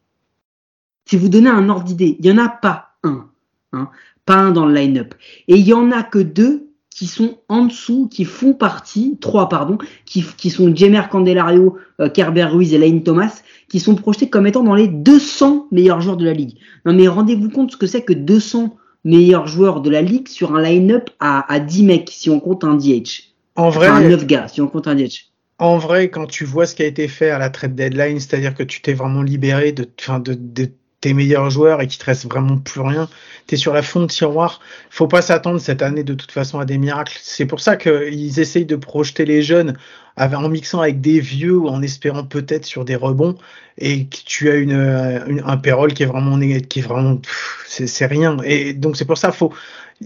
Si 1.06 1.18
vous 1.18 1.30
donnez 1.30 1.50
un 1.50 1.70
ordre 1.70 1.84
d'idée, 1.84 2.18
il 2.20 2.26
n'y 2.26 2.32
en 2.32 2.44
a 2.44 2.50
pas 2.50 2.96
un, 3.04 3.28
hein, 3.74 3.90
pas 4.26 4.38
un 4.38 4.52
dans 4.52 4.66
le 4.66 4.74
line-up. 4.74 5.14
Et 5.48 5.56
il 5.56 5.66
y 5.66 5.74
en 5.74 5.92
a 5.92 6.04
que 6.04 6.20
deux 6.20 6.70
qui 6.90 7.08
sont 7.08 7.40
en 7.50 7.66
dessous, 7.66 8.08
qui 8.08 8.24
font 8.24 8.54
partie, 8.54 9.18
trois 9.20 9.50
pardon, 9.50 9.78
qui, 10.06 10.24
qui 10.38 10.50
sont 10.50 10.74
Jemer 10.74 11.04
Candelario, 11.12 11.78
euh, 12.00 12.10
Kerber 12.10 12.46
Ruiz 12.46 12.74
et 12.74 12.78
Lane 12.78 13.04
Thomas, 13.04 13.42
qui 13.70 13.80
sont 13.80 13.96
projetés 13.96 14.30
comme 14.30 14.48
étant 14.48 14.64
dans 14.64 14.76
les 14.76 14.88
200 14.88 15.68
meilleurs 15.72 16.00
joueurs 16.00 16.18
de 16.18 16.26
la 16.26 16.34
ligue. 16.34 16.58
Non 16.86 16.94
mais 16.94 17.08
rendez-vous 17.08 17.50
compte 17.50 17.72
ce 17.72 17.78
que 17.78 17.86
c'est 17.86 18.04
que 18.04 18.14
200 18.14 18.78
meilleurs 19.04 19.46
joueurs 19.46 19.82
de 19.82 19.90
la 19.90 20.02
ligue 20.02 20.30
sur 20.30 20.56
un 20.56 20.62
line-up 20.62 21.10
à, 21.20 21.52
à 21.54 21.60
10 21.60 21.84
mecs 21.84 22.10
si 22.10 22.30
on 22.30 22.40
compte 22.40 22.64
un 22.64 22.76
DH. 22.76 23.34
En 23.56 23.70
vrai, 23.70 23.90
Enfin, 23.90 24.02
9 24.02 24.26
gars 24.26 24.48
si 24.48 24.62
on 24.62 24.68
compte 24.68 24.88
un 24.88 24.96
DH. 24.96 25.35
En 25.60 25.78
vrai, 25.78 26.10
quand 26.10 26.28
tu 26.28 26.46
vois 26.46 26.66
ce 26.68 26.76
qui 26.76 26.84
a 26.84 26.86
été 26.86 27.08
fait 27.10 27.30
à 27.30 27.38
la 27.40 27.50
trade 27.50 27.76
deadline, 27.76 28.20
c'est-à-dire 28.22 28.54
que 28.56 28.64
tu 28.64 28.82
t'es 28.82 28.94
vraiment 28.94 29.22
libéré 29.22 29.72
de, 29.74 29.84
de, 30.20 30.34
de 30.34 30.72
tes 31.06 31.14
meilleurs 31.14 31.52
joueurs 31.52 31.82
et 31.82 31.88
qu'il 31.88 32.00
te 32.00 32.06
reste 32.06 32.26
vraiment 32.26 32.58
plus 32.58 32.82
rien, 32.82 33.08
tu 33.46 33.54
es 33.54 33.58
sur 33.60 33.74
la 33.76 33.84
fond 33.84 34.02
de 34.02 34.08
tiroir. 34.08 34.60
Faut 34.90 35.08
pas 35.08 35.22
s'attendre 35.22 35.60
cette 35.60 35.84
année 35.84 36.04
de 36.04 36.16
toute 36.16 36.32
façon 36.32 36.60
à 36.60 36.66
des 36.66 36.80
miracles. 36.80 37.16
C'est 37.22 37.46
pour 37.46 37.60
ça 37.60 37.76
qu'ils 37.76 38.40
essayent 38.40 38.66
de 38.66 38.76
projeter 38.76 39.24
les 39.24 39.44
jeunes 39.44 39.78
en 40.18 40.50
mixant 40.50 40.82
avec 40.82 41.02
des 41.02 41.20
vieux 41.20 41.56
ou 41.58 41.68
en 41.68 41.84
espérant 41.84 42.24
peut-être 42.24 42.66
sur 42.66 42.86
des 42.86 42.96
rebonds 42.96 43.38
et 43.78 44.06
que 44.08 44.18
tu 44.26 44.50
as 44.50 44.56
une- 44.56 45.44
un 45.46 45.58
payroll 45.58 45.94
qui 45.94 46.02
est 46.04 46.08
vraiment 46.08 46.40
qui 46.40 46.80
est 46.80 46.82
vraiment 46.82 47.22
c'est 47.68 48.06
rien. 48.08 48.38
Et 48.44 48.74
donc 48.74 48.98
c'est 48.98 49.06
pour 49.06 49.20
ça 49.20 49.32
faut 49.32 49.54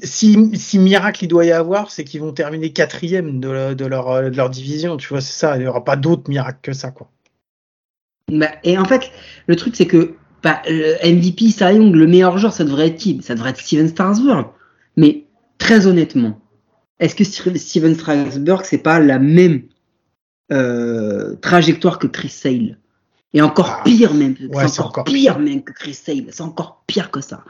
si, 0.03 0.37
miracle 0.77 1.23
il 1.23 1.27
doit 1.27 1.45
y 1.45 1.51
avoir, 1.51 1.91
c'est 1.91 2.03
qu'ils 2.03 2.21
vont 2.21 2.33
terminer 2.33 2.71
quatrième 2.73 3.39
de, 3.39 3.85
leur, 3.85 4.09
euh, 4.09 4.49
division. 4.49 4.97
Tu 4.97 5.07
vois, 5.07 5.21
c'est 5.21 5.33
ça. 5.33 5.55
Il 5.55 5.61
n'y 5.61 5.67
aura 5.67 5.83
pas 5.83 5.95
d'autres 5.95 6.29
miracles 6.29 6.59
que 6.61 6.73
ça, 6.73 6.91
quoi. 6.91 7.09
Bah, 8.31 8.51
et 8.63 8.77
en 8.77 8.85
fait, 8.85 9.11
le 9.47 9.55
truc, 9.55 9.75
c'est 9.75 9.87
que 9.87 10.15
bah, 10.43 10.61
le 10.67 10.95
MVP, 11.03 11.49
Cy 11.51 11.63
Young, 11.75 11.93
le 11.95 12.07
meilleur 12.07 12.37
joueur, 12.37 12.53
ça 12.53 12.63
devrait 12.63 12.87
être 12.87 12.97
qui? 12.97 13.19
Ça 13.21 13.35
devrait 13.35 13.49
être 13.51 13.59
Steven 13.59 13.87
Strasburg. 13.87 14.47
Mais 14.97 15.25
très 15.57 15.87
honnêtement, 15.87 16.39
est-ce 16.99 17.15
que 17.15 17.23
Steve- 17.23 17.57
Steven 17.57 17.95
Strasburg, 17.95 18.61
c'est 18.65 18.77
pas 18.79 18.99
la 18.99 19.19
même 19.19 19.63
euh, 20.51 21.35
trajectoire 21.41 21.99
que 21.99 22.07
Chris 22.07 22.29
Sale? 22.29 22.77
Et 23.31 23.43
encore 23.43 23.69
Ah, 23.79 23.83
pire 23.85 24.15
même. 24.15 24.35
ouais, 24.51 24.67
c'est 24.67 24.81
encore, 24.81 25.03
pire 25.03 25.37
même 25.37 25.61
que 25.63 25.71
Chris 25.71 25.93
Sale. 25.93 26.25
C'est 26.31 26.41
encore 26.41 26.81
pire 26.87 27.11
que 27.11 27.21
ça. 27.21 27.43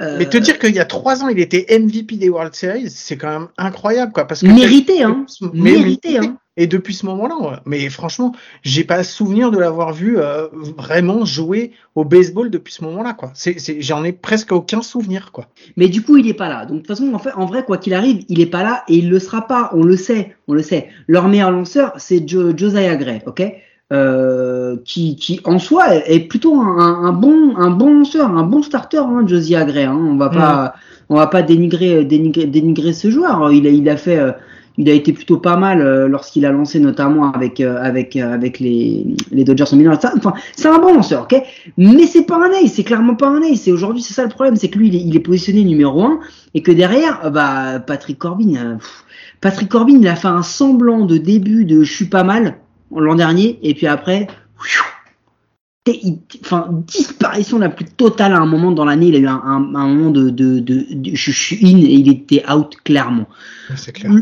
Euh, 0.00 0.14
Mais 0.16 0.26
te 0.28 0.36
dire 0.38 0.60
qu'il 0.60 0.72
y 0.72 0.78
a 0.78 0.84
trois 0.84 1.24
ans, 1.24 1.28
il 1.28 1.40
était 1.40 1.66
MVP 1.76 2.16
des 2.18 2.28
World 2.28 2.54
Series, 2.54 2.88
c'est 2.88 3.16
quand 3.16 3.30
même 3.40 3.48
incroyable, 3.58 4.12
quoi. 4.12 4.26
Parce 4.26 4.42
que 4.42 4.46
Mérité, 4.46 5.02
hein. 5.02 5.26
Mérité, 5.52 6.18
hein. 6.18 6.38
Et 6.60 6.66
depuis 6.66 6.92
ce 6.92 7.06
moment-là, 7.06 7.62
mais 7.66 7.88
franchement, 7.88 8.32
j'ai 8.62 8.82
pas 8.82 9.04
souvenir 9.04 9.52
de 9.52 9.58
l'avoir 9.58 9.92
vu 9.92 10.18
euh, 10.18 10.48
vraiment 10.76 11.24
jouer 11.24 11.70
au 11.94 12.04
baseball 12.04 12.50
depuis 12.50 12.72
ce 12.74 12.82
moment-là, 12.82 13.14
quoi. 13.14 13.32
J'en 13.78 14.02
ai 14.02 14.10
presque 14.10 14.50
aucun 14.50 14.82
souvenir, 14.82 15.30
quoi. 15.30 15.46
Mais 15.76 15.86
du 15.88 16.02
coup, 16.02 16.16
il 16.16 16.26
est 16.28 16.34
pas 16.34 16.48
là. 16.48 16.66
Donc 16.66 16.78
de 16.78 16.78
toute 16.78 16.88
façon, 16.88 17.14
en 17.14 17.18
fait, 17.20 17.30
en 17.36 17.46
vrai, 17.46 17.64
quoi 17.64 17.78
qu'il 17.78 17.94
arrive, 17.94 18.24
il 18.28 18.40
est 18.40 18.46
pas 18.46 18.64
là 18.64 18.82
et 18.88 18.96
il 18.96 19.08
le 19.08 19.20
sera 19.20 19.46
pas. 19.46 19.70
On 19.72 19.84
le 19.84 19.96
sait, 19.96 20.34
on 20.48 20.52
le 20.54 20.62
sait. 20.62 20.88
Leur 21.06 21.28
meilleur 21.28 21.52
lanceur, 21.52 21.92
c'est 21.96 22.28
Jo- 22.28 22.56
Josiah 22.56 22.96
Gray, 22.96 23.22
ok, 23.24 23.40
euh, 23.92 24.76
qui, 24.84 25.14
qui 25.14 25.40
en 25.44 25.60
soi 25.60 25.94
est 25.94 26.20
plutôt 26.28 26.60
un, 26.60 27.12
bon, 27.12 27.56
un 27.56 27.70
bon 27.70 27.98
lanceur, 28.00 28.36
un 28.36 28.42
bon 28.42 28.62
starter, 28.62 28.98
hein, 28.98 29.24
Josiah 29.26 29.64
Gray. 29.64 29.84
Hein. 29.84 29.96
On 29.96 30.16
va 30.16 30.28
pas, 30.28 30.74
on 31.08 31.14
va 31.14 31.28
pas 31.28 31.42
dénigrer, 31.42 32.04
dénigrer, 32.04 32.46
dénigrer 32.46 32.92
ce 32.92 33.10
joueur. 33.10 33.52
Il 33.52 33.64
a, 33.66 33.70
il 33.70 33.88
a 33.88 33.96
fait. 33.96 34.20
Il 34.78 34.88
a 34.88 34.92
été 34.92 35.12
plutôt 35.12 35.38
pas 35.38 35.56
mal 35.56 35.82
euh, 35.82 36.06
lorsqu'il 36.06 36.46
a 36.46 36.52
lancé 36.52 36.78
notamment 36.78 37.32
avec 37.32 37.60
euh, 37.60 37.82
avec 37.82 38.14
euh, 38.14 38.32
avec 38.32 38.60
les 38.60 39.04
les 39.32 39.42
Dodgers 39.42 39.64
en 39.72 39.76
mineur. 39.76 39.98
Enfin, 40.16 40.32
c'est 40.56 40.68
un 40.68 40.78
bon 40.78 40.94
lanceur, 40.94 41.22
ok? 41.22 41.42
Mais 41.76 42.06
c'est 42.06 42.22
pas 42.22 42.36
un 42.36 42.50
ace, 42.52 42.74
c'est 42.74 42.84
clairement 42.84 43.16
pas 43.16 43.28
un 43.28 43.42
ace. 43.42 43.66
Et 43.66 43.72
aujourd'hui, 43.72 44.02
c'est 44.02 44.14
ça 44.14 44.22
le 44.22 44.28
problème, 44.28 44.54
c'est 44.54 44.68
que 44.68 44.78
lui, 44.78 44.88
il 44.88 45.14
est, 45.14 45.20
positionné 45.20 45.64
numéro 45.64 46.04
un 46.04 46.20
et 46.54 46.62
que 46.62 46.70
derrière, 46.70 47.30
bah 47.32 47.80
Patrick 47.80 48.18
Corbin, 48.18 48.78
Patrick 49.40 49.68
Corbin, 49.68 49.98
il 50.00 50.08
a 50.08 50.14
fait 50.14 50.28
un 50.28 50.42
semblant 50.42 51.04
de 51.04 51.18
début 51.18 51.64
de 51.64 51.82
je 51.82 51.92
suis 51.92 52.06
pas 52.06 52.22
mal 52.22 52.58
l'an 52.94 53.16
dernier 53.16 53.58
et 53.62 53.74
puis 53.74 53.88
après. 53.88 54.28
Enfin, 56.42 56.68
disparition 56.86 57.58
la 57.58 57.70
plus 57.70 57.86
totale 57.86 58.34
à 58.34 58.38
un 58.38 58.44
moment 58.46 58.72
dans 58.72 58.84
l'année. 58.84 59.06
Il 59.06 59.16
a 59.16 59.18
eu 59.18 59.26
un, 59.26 59.58
moment 59.58 60.10
de, 60.10 60.28
de- 60.28 60.84
je 61.14 61.30
suis 61.30 61.58
in 61.64 61.78
et 61.78 61.94
il 61.94 62.10
était 62.10 62.44
out 62.52 62.76
clairement. 62.84 63.26
C'est 63.74 63.92
clair. 63.92 64.12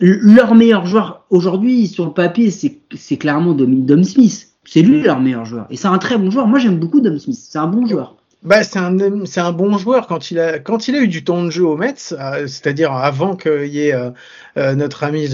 Leur 0.00 0.54
meilleur 0.54 0.86
joueur 0.86 1.26
aujourd'hui 1.28 1.86
sur 1.86 2.06
le 2.06 2.12
papier, 2.12 2.50
c'est 2.50 2.80
c'est 2.94 3.18
clairement 3.18 3.52
Dom, 3.52 3.84
Dom 3.84 4.02
Smith. 4.02 4.48
C'est 4.64 4.82
lui 4.82 5.02
leur 5.02 5.20
meilleur 5.20 5.44
joueur. 5.44 5.66
Et 5.70 5.76
c'est 5.76 5.88
un 5.88 5.98
très 5.98 6.16
bon 6.16 6.30
joueur. 6.30 6.46
Moi, 6.46 6.58
j'aime 6.58 6.78
beaucoup 6.78 7.00
Dom 7.00 7.18
Smith. 7.18 7.38
C'est 7.38 7.58
un 7.58 7.66
bon 7.66 7.86
joueur. 7.86 8.16
Bah, 8.42 8.64
c'est 8.64 8.78
un, 8.78 8.96
un 8.98 9.52
bon 9.52 9.76
joueur 9.76 10.06
quand 10.06 10.30
il 10.30 10.38
a, 10.38 10.58
quand 10.58 10.88
il 10.88 10.96
a 10.96 11.00
eu 11.00 11.08
du 11.08 11.22
temps 11.24 11.44
de 11.44 11.50
jeu 11.50 11.62
au 11.62 11.76
Mets, 11.76 11.94
euh, 12.12 12.46
c'est-à-dire 12.46 12.90
avant 12.90 13.36
qu'il 13.36 13.66
y 13.66 13.88
ait 13.88 13.92
euh, 13.92 14.10
euh, 14.56 14.74
notre 14.74 15.04
ami 15.04 15.28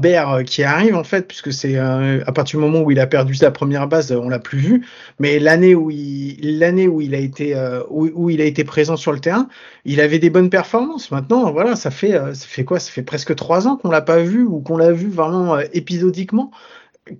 Bear 0.00 0.32
euh, 0.34 0.42
qui 0.44 0.62
arrive 0.62 0.94
en 0.94 1.02
fait, 1.02 1.26
puisque 1.26 1.52
c'est 1.52 1.76
à 1.76 2.30
partir 2.32 2.60
du 2.60 2.64
moment 2.64 2.82
où 2.82 2.92
il 2.92 3.00
a 3.00 3.08
perdu 3.08 3.34
sa 3.34 3.50
première 3.50 3.88
base, 3.88 4.12
on 4.12 4.28
l'a 4.28 4.38
plus 4.38 4.58
vu. 4.58 4.86
Mais 5.18 5.40
l'année 5.40 5.74
où 5.74 5.90
il, 5.90 6.60
l'année 6.60 6.86
où 6.86 7.00
il 7.00 7.16
a 7.16 7.18
été, 7.18 7.56
où, 7.90 8.30
il 8.30 8.40
a 8.40 8.44
été 8.44 8.62
présent 8.62 8.96
sur 8.96 9.12
le 9.12 9.18
terrain, 9.18 9.48
il 9.84 10.00
avait 10.00 10.20
des 10.20 10.30
bonnes 10.30 10.50
performances. 10.50 11.10
Maintenant, 11.10 11.50
voilà, 11.50 11.74
ça 11.74 11.90
fait, 11.90 12.12
ça 12.12 12.46
fait 12.46 12.64
quoi? 12.64 12.78
Ça 12.78 12.92
fait 12.92 13.02
presque 13.02 13.34
trois 13.34 13.66
ans 13.66 13.76
qu'on 13.76 13.90
l'a 13.90 14.00
pas 14.00 14.22
vu 14.22 14.44
ou 14.44 14.60
qu'on 14.60 14.76
l'a 14.76 14.92
vu 14.92 15.08
vraiment 15.08 15.58
épisodiquement. 15.72 16.52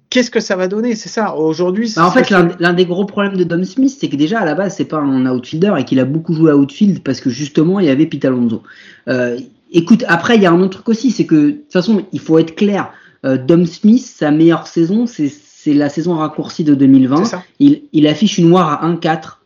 Qu'est-ce 0.08 0.30
que 0.30 0.40
ça 0.40 0.56
va 0.56 0.66
donner 0.66 0.94
C'est 0.94 1.10
ça. 1.10 1.36
Aujourd'hui, 1.36 1.92
Bah, 1.94 2.06
en 2.06 2.10
fait, 2.10 2.30
l'un 2.30 2.72
des 2.72 2.86
gros 2.86 3.04
problèmes 3.04 3.36
de 3.36 3.44
Dom 3.44 3.64
Smith, 3.64 3.94
c'est 3.98 4.08
que 4.08 4.16
déjà 4.16 4.40
à 4.40 4.44
la 4.44 4.54
base, 4.54 4.76
c'est 4.76 4.86
pas 4.86 4.98
un 4.98 5.26
outfielder 5.26 5.74
et 5.78 5.84
qu'il 5.84 6.00
a 6.00 6.06
beaucoup 6.06 6.32
joué 6.32 6.50
à 6.50 6.56
outfield 6.56 7.02
parce 7.02 7.20
que 7.20 7.28
justement, 7.28 7.80
il 7.80 7.86
y 7.86 7.90
avait 7.90 8.06
Pete 8.06 8.24
Alonso. 8.24 8.62
Euh, 9.08 9.38
écoute, 9.72 10.04
après, 10.08 10.36
il 10.36 10.42
y 10.42 10.46
a 10.46 10.52
un 10.52 10.60
autre 10.60 10.78
truc 10.78 10.88
aussi, 10.88 11.10
c'est 11.10 11.26
que 11.26 11.34
de 11.34 11.50
toute 11.50 11.72
façon, 11.72 12.04
il 12.12 12.20
faut 12.20 12.38
être 12.38 12.54
clair. 12.54 12.92
Euh, 13.26 13.36
Dom 13.36 13.66
Smith, 13.66 14.02
sa 14.04 14.30
meilleure 14.30 14.66
saison, 14.66 15.06
c'est 15.06 15.30
la 15.74 15.88
saison 15.90 16.14
raccourcie 16.16 16.64
de 16.64 16.74
2020. 16.74 17.24
c'est 17.24 17.30
ça. 17.30 17.42
Il, 17.58 17.82
il 17.92 18.06
affiche 18.06 18.38
une 18.38 18.48
noire 18.48 18.82
à 18.82 18.88
1-4. 18.88 19.38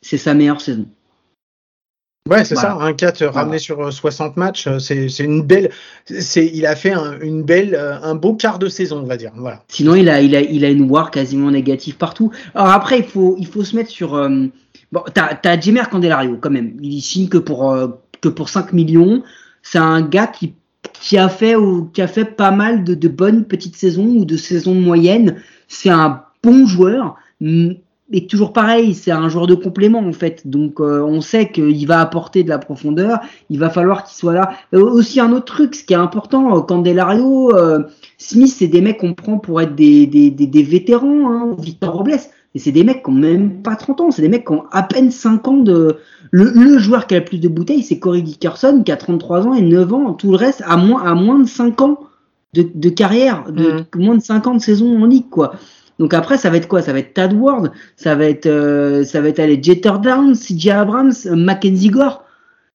C'est 0.00 0.18
sa 0.18 0.34
meilleure 0.34 0.60
saison. 0.60 0.86
Ouais, 2.30 2.44
c'est 2.44 2.54
Voilà. 2.54 2.76
ça, 2.78 2.84
un 2.84 2.92
4 2.92 3.24
ramené 3.26 3.58
sur 3.58 3.80
euh, 3.80 3.90
60 3.90 4.36
matchs, 4.36 4.68
euh, 4.68 4.78
c'est 4.78 5.08
une 5.24 5.42
belle 5.42 5.70
c'est 6.06 6.46
il 6.46 6.66
a 6.66 6.76
fait 6.76 6.92
un, 6.92 7.18
une 7.20 7.42
belle 7.42 7.74
euh, 7.74 7.98
un 8.00 8.14
beau 8.14 8.34
quart 8.34 8.60
de 8.60 8.68
saison, 8.68 9.00
on 9.02 9.06
va 9.06 9.16
dire. 9.16 9.32
Voilà. 9.36 9.64
Sinon, 9.68 9.96
il 9.96 10.08
a, 10.08 10.20
il 10.22 10.36
a, 10.36 10.40
il 10.40 10.64
a 10.64 10.70
une 10.70 10.88
war 10.88 11.10
quasiment 11.10 11.50
négative 11.50 11.96
partout. 11.96 12.30
Alors 12.54 12.68
après, 12.70 12.98
il 13.00 13.04
faut, 13.04 13.34
il 13.38 13.46
faut 13.46 13.64
se 13.64 13.74
mettre 13.74 13.90
sur. 13.90 14.14
euh, 14.14 14.46
bon, 14.92 15.02
t'as, 15.12 15.34
t'as 15.34 15.58
Jimmer 15.58 15.82
Candelario 15.90 16.36
quand 16.40 16.50
même. 16.50 16.76
Il 16.80 17.00
signe 17.02 17.28
que 17.28 17.38
pour, 17.38 17.72
euh, 17.72 17.88
que 18.20 18.28
pour 18.28 18.48
5 18.48 18.72
millions. 18.72 19.24
C'est 19.62 19.78
un 19.78 20.00
gars 20.02 20.28
qui, 20.28 20.54
qui 20.92 21.18
a 21.18 21.28
fait, 21.28 21.56
ou, 21.56 21.86
qui 21.86 22.02
a 22.02 22.06
fait 22.08 22.24
pas 22.24 22.52
mal 22.52 22.84
de, 22.84 22.94
de 22.94 23.08
bonnes 23.08 23.46
petites 23.46 23.76
saisons 23.76 24.06
ou 24.06 24.24
de 24.24 24.36
saisons 24.36 24.74
moyennes. 24.74 25.42
C'est 25.66 25.90
un 25.90 26.22
bon 26.44 26.66
joueur. 26.66 27.16
Mm, 28.12 28.16
Et 28.16 28.26
toujours 28.26 28.52
pareil, 28.52 28.94
c'est 28.94 29.10
un 29.10 29.28
joueur 29.28 29.46
de 29.46 29.54
complément 29.54 30.00
en 30.00 30.12
fait. 30.12 30.46
Donc 30.46 30.80
euh, 30.80 31.02
on 31.02 31.20
sait 31.20 31.50
qu'il 31.50 31.86
va 31.86 32.00
apporter 32.00 32.44
de 32.44 32.48
la 32.48 32.58
profondeur. 32.58 33.20
Il 33.50 33.58
va 33.58 33.70
falloir 33.70 34.04
qu'il 34.04 34.16
soit 34.16 34.34
là. 34.34 34.52
Euh, 34.74 34.82
aussi 34.82 35.20
un 35.20 35.32
autre 35.32 35.46
truc, 35.46 35.74
ce 35.74 35.84
qui 35.84 35.92
est 35.94 35.96
important, 35.96 36.56
euh, 36.56 36.60
Candelario, 36.60 37.56
euh, 37.56 37.84
Smith, 38.18 38.54
c'est 38.56 38.68
des 38.68 38.80
mecs 38.80 38.98
qu'on 38.98 39.14
prend 39.14 39.38
pour 39.38 39.60
être 39.60 39.74
des, 39.74 40.06
des, 40.06 40.30
des, 40.30 40.46
des 40.46 40.62
vétérans, 40.62 41.30
hein, 41.30 41.56
Victor 41.58 41.94
Robles. 41.94 42.18
Et 42.54 42.58
c'est 42.58 42.72
des 42.72 42.84
mecs 42.84 43.02
qui 43.02 43.10
ont 43.10 43.14
même 43.14 43.62
pas 43.62 43.76
30 43.76 44.00
ans, 44.02 44.10
c'est 44.10 44.20
des 44.20 44.28
mecs 44.28 44.46
qui 44.46 44.52
ont 44.52 44.64
à 44.72 44.82
peine 44.82 45.10
5 45.10 45.48
ans 45.48 45.56
de. 45.56 45.96
Le, 46.30 46.50
le 46.50 46.78
joueur 46.78 47.06
qui 47.06 47.14
a 47.14 47.18
le 47.18 47.24
plus 47.24 47.38
de 47.38 47.48
bouteilles, 47.48 47.82
c'est 47.82 47.98
Corey 47.98 48.22
Dickerson, 48.22 48.82
qui 48.84 48.92
a 48.92 48.96
33 48.96 49.46
ans 49.46 49.54
et 49.54 49.62
9 49.62 49.92
ans. 49.92 50.12
Tout 50.14 50.30
le 50.30 50.36
reste, 50.36 50.62
à 50.66 50.76
moins, 50.76 51.02
à 51.02 51.14
moins 51.14 51.38
de 51.38 51.48
5 51.48 51.80
ans 51.80 51.98
de, 52.54 52.66
de 52.74 52.88
carrière, 52.90 53.50
de, 53.50 53.84
moins 53.96 54.16
de 54.16 54.22
5 54.22 54.46
ans 54.46 54.54
de 54.54 54.60
saison 54.60 55.02
en 55.02 55.06
ligue, 55.06 55.30
quoi. 55.30 55.54
Donc 55.98 56.14
après, 56.14 56.38
ça 56.38 56.50
va 56.50 56.56
être 56.56 56.68
quoi? 56.68 56.82
Ça 56.82 56.92
va 56.92 56.98
être 56.98 57.14
Tad 57.14 57.32
Ward, 57.32 57.72
ça 57.96 58.14
va 58.14 58.26
être, 58.26 58.46
euh, 58.46 59.04
Jeter 59.04 59.92
Downs, 60.02 60.34
CJ 60.34 60.68
Abrams, 60.68 61.12
euh, 61.26 61.36
Mackenzie 61.36 61.90
Gore. 61.90 62.24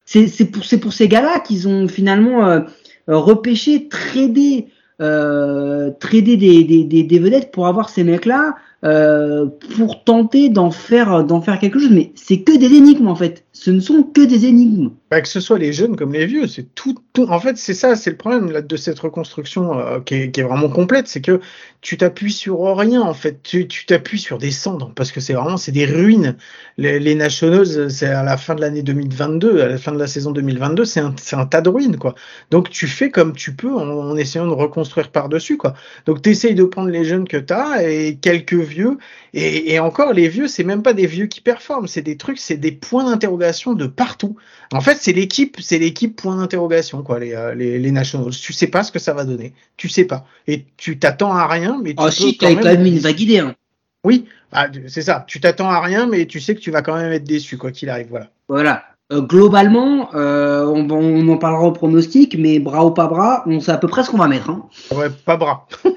C'est 0.06 0.80
pour, 0.80 0.94
ces 0.94 1.08
gars-là 1.08 1.40
qu'ils 1.42 1.68
ont 1.68 1.88
finalement 1.88 2.48
euh, 2.48 2.62
repêché, 3.08 3.90
tradé, 3.90 4.68
des 5.00 7.20
vedettes 7.20 7.52
pour 7.52 7.68
avoir 7.68 7.90
ces 7.90 8.06
mecs-là, 8.06 8.56
euh, 8.84 9.48
pour 9.76 10.04
tenter 10.04 10.50
d'en 10.50 10.70
faire, 10.70 11.24
d'en 11.24 11.42
faire 11.42 11.58
quelque 11.58 11.80
chose. 11.80 11.90
Mais 11.92 12.12
c'est 12.14 12.42
que 12.42 12.56
des 12.56 12.76
énigmes 12.76 13.08
en 13.08 13.16
fait. 13.16 13.44
Ce 13.52 13.72
ne 13.72 13.80
sont 13.80 14.04
que 14.04 14.22
des 14.22 14.46
énigmes. 14.46 14.92
Bah, 15.10 15.20
que 15.20 15.28
ce 15.28 15.40
soit 15.40 15.58
les 15.58 15.74
jeunes 15.74 15.96
comme 15.96 16.14
les 16.14 16.28
vieux, 16.28 16.46
c'est 16.46 16.76
tout, 16.76 16.96
En 17.18 17.40
fait, 17.40 17.58
c'est 17.58 17.74
ça, 17.74 17.96
c'est 17.96 18.12
le 18.12 18.18
problème 18.18 18.52
là, 18.52 18.62
de 18.62 18.78
cette 18.78 19.00
reconstruction 19.00 19.80
euh, 19.80 20.00
qui, 20.02 20.14
est, 20.16 20.42
vraiment 20.44 20.70
complète, 20.70 21.08
c'est 21.08 21.22
que 21.22 21.40
tu 21.82 21.98
t'appuies 21.98 22.32
sur 22.32 22.60
rien 22.78 23.02
en 23.02 23.16
fait. 23.16 23.42
Tu 23.42 23.68
t'appuies 23.88 24.20
sur 24.20 24.38
des 24.38 24.52
cendres 24.52 24.92
parce 24.96 25.12
que 25.12 25.22
c'est 25.22 25.34
vraiment 25.34 25.58
c'est 25.58 25.72
des 25.72 25.86
ruines. 25.86 26.36
Les, 26.78 27.00
les 27.00 27.18
c'est 27.30 28.06
à 28.06 28.22
la 28.22 28.38
fin 28.38 28.54
de 28.54 28.62
l'année 28.62 28.84
2022, 28.84 29.62
à 29.62 29.68
la 29.68 29.78
fin 29.80 29.92
de 29.92 29.98
la 29.98 30.08
saison 30.08 30.32
2022, 30.32 30.86
c'est 30.86 31.00
un, 31.00 31.16
un 31.32 31.46
tas 31.48 31.62
de 31.62 31.70
ruines 31.70 31.98
quoi. 31.98 32.14
Donc 32.52 32.70
tu 32.70 32.86
fais 32.86 33.10
comme 33.10 33.34
tu 33.34 33.56
peux 33.56 33.74
en, 33.74 33.90
en 33.90 34.16
essayant 34.18 34.46
de 34.46 34.54
reconstruire 34.54 35.10
par 35.10 35.30
dessus 35.30 35.58
quoi. 35.58 35.74
Donc 36.06 36.22
tu 36.22 36.30
essayes 36.30 36.56
de 36.56 36.64
prendre 36.64 36.90
les 36.90 37.06
jeunes 37.06 37.28
que 37.28 37.38
tu 37.38 37.54
as 37.54 37.90
et 37.90 38.18
quelques 38.18 38.67
vieux 38.68 38.98
et, 39.34 39.74
et 39.74 39.80
encore 39.80 40.14
les 40.14 40.28
vieux, 40.28 40.48
c'est 40.48 40.64
même 40.64 40.84
pas 40.84 40.94
des 40.94 41.08
vieux 41.08 41.26
qui 41.26 41.42
performent, 41.42 41.88
c'est 41.88 42.02
des 42.02 42.18
trucs, 42.18 42.38
c'est 42.38 42.58
des 42.58 42.72
points 42.72 43.06
d'interrogation 43.06 43.74
de 43.74 43.88
partout. 43.88 44.36
En 44.72 44.82
fait, 44.82 44.98
c'est 45.00 45.14
l'équipe, 45.14 45.58
c'est 45.60 45.80
l'équipe 45.80 46.16
point 46.16 46.36
d'interrogation, 46.36 47.02
quoi, 47.02 47.20
les, 47.20 47.34
euh, 47.34 47.56
les, 47.56 47.80
les 47.80 47.92
Nationals. 47.92 48.32
Tu 48.32 48.54
sais 48.54 48.68
pas 48.68 48.84
ce 48.84 48.92
que 48.92 49.00
ça 49.00 49.14
va 49.14 49.26
donner. 49.26 49.54
Tu 49.78 49.90
sais 49.90 50.06
pas. 50.06 50.26
Et 50.46 50.66
tu 50.78 51.00
t'attends 51.00 51.34
à 51.34 51.48
rien, 51.48 51.80
mais 51.82 51.96
tu 51.96 52.12
si, 52.12 52.38
quand 52.38 52.54
même- 52.54 52.86
une 52.86 53.00
vague 53.00 53.20
idée. 53.20 53.40
Hein. 53.40 53.56
Oui, 54.04 54.26
ah, 54.52 54.68
c'est 54.88 55.02
ça. 55.02 55.26
Tu 55.28 55.40
t'attends 55.40 55.70
à 55.70 55.82
rien, 55.82 56.06
mais 56.08 56.26
tu 56.26 56.40
sais 56.40 56.56
que 56.56 56.60
tu 56.60 56.72
vas 56.72 56.82
quand 56.82 56.96
même 56.96 57.12
être 57.12 57.24
déçu, 57.24 57.58
quoi 57.58 57.72
qu'il 57.72 57.90
arrive. 57.90 58.08
Voilà. 58.10 58.30
Voilà. 58.48 58.84
Euh, 59.14 59.22
globalement, 59.22 60.14
euh, 60.16 60.66
on 60.66 61.28
en 61.30 61.38
parlera 61.38 61.64
au 61.68 61.72
pronostic, 61.72 62.38
mais 62.38 62.60
bras 62.60 62.86
ou 62.86 62.92
pas 62.92 63.08
bras, 63.08 63.44
on 63.46 63.62
sait 63.62 63.72
à 63.72 63.78
peu 63.78 63.88
près 63.88 64.04
ce 64.04 64.10
qu'on 64.10 64.18
va 64.18 64.28
mettre. 64.28 64.50
Hein. 64.50 64.68
Ouais, 64.94 65.10
pas 65.10 65.38
bras. 65.38 65.66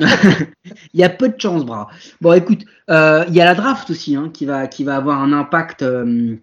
Il 0.94 1.00
y 1.00 1.04
a 1.04 1.08
peu 1.08 1.28
de 1.28 1.40
chance, 1.40 1.64
bras. 1.64 1.88
Bon, 2.20 2.32
écoute, 2.32 2.64
euh, 2.90 3.24
il 3.28 3.34
y 3.34 3.40
a 3.40 3.44
la 3.44 3.54
draft 3.54 3.90
aussi 3.90 4.16
hein, 4.16 4.30
qui, 4.32 4.46
va, 4.46 4.66
qui 4.66 4.84
va 4.84 4.96
avoir 4.96 5.20
un 5.22 5.32
impact 5.32 5.82
euh, 5.82 6.36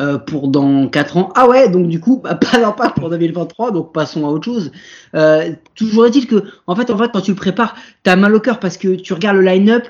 euh, 0.00 0.18
pour 0.18 0.48
dans 0.48 0.88
4 0.88 1.16
ans. 1.16 1.32
Ah 1.34 1.48
ouais, 1.48 1.68
donc 1.68 1.88
du 1.88 2.00
coup, 2.00 2.20
bah, 2.22 2.34
pas 2.34 2.58
d'impact 2.58 2.96
pour 2.96 3.10
2023, 3.10 3.70
donc 3.70 3.92
passons 3.92 4.26
à 4.26 4.30
autre 4.30 4.44
chose. 4.44 4.72
Toujours 5.74 6.06
est-il 6.06 6.26
que, 6.26 6.44
en 6.66 6.76
fait, 6.76 6.90
en 6.90 6.98
fait, 6.98 7.10
quand 7.12 7.20
tu 7.20 7.30
le 7.30 7.36
prépares, 7.36 7.76
t'as 8.02 8.16
mal 8.16 8.34
au 8.34 8.40
cœur 8.40 8.60
parce 8.60 8.76
que 8.76 8.94
tu 8.96 9.12
regardes 9.12 9.36
le 9.36 9.42
line-up, 9.42 9.84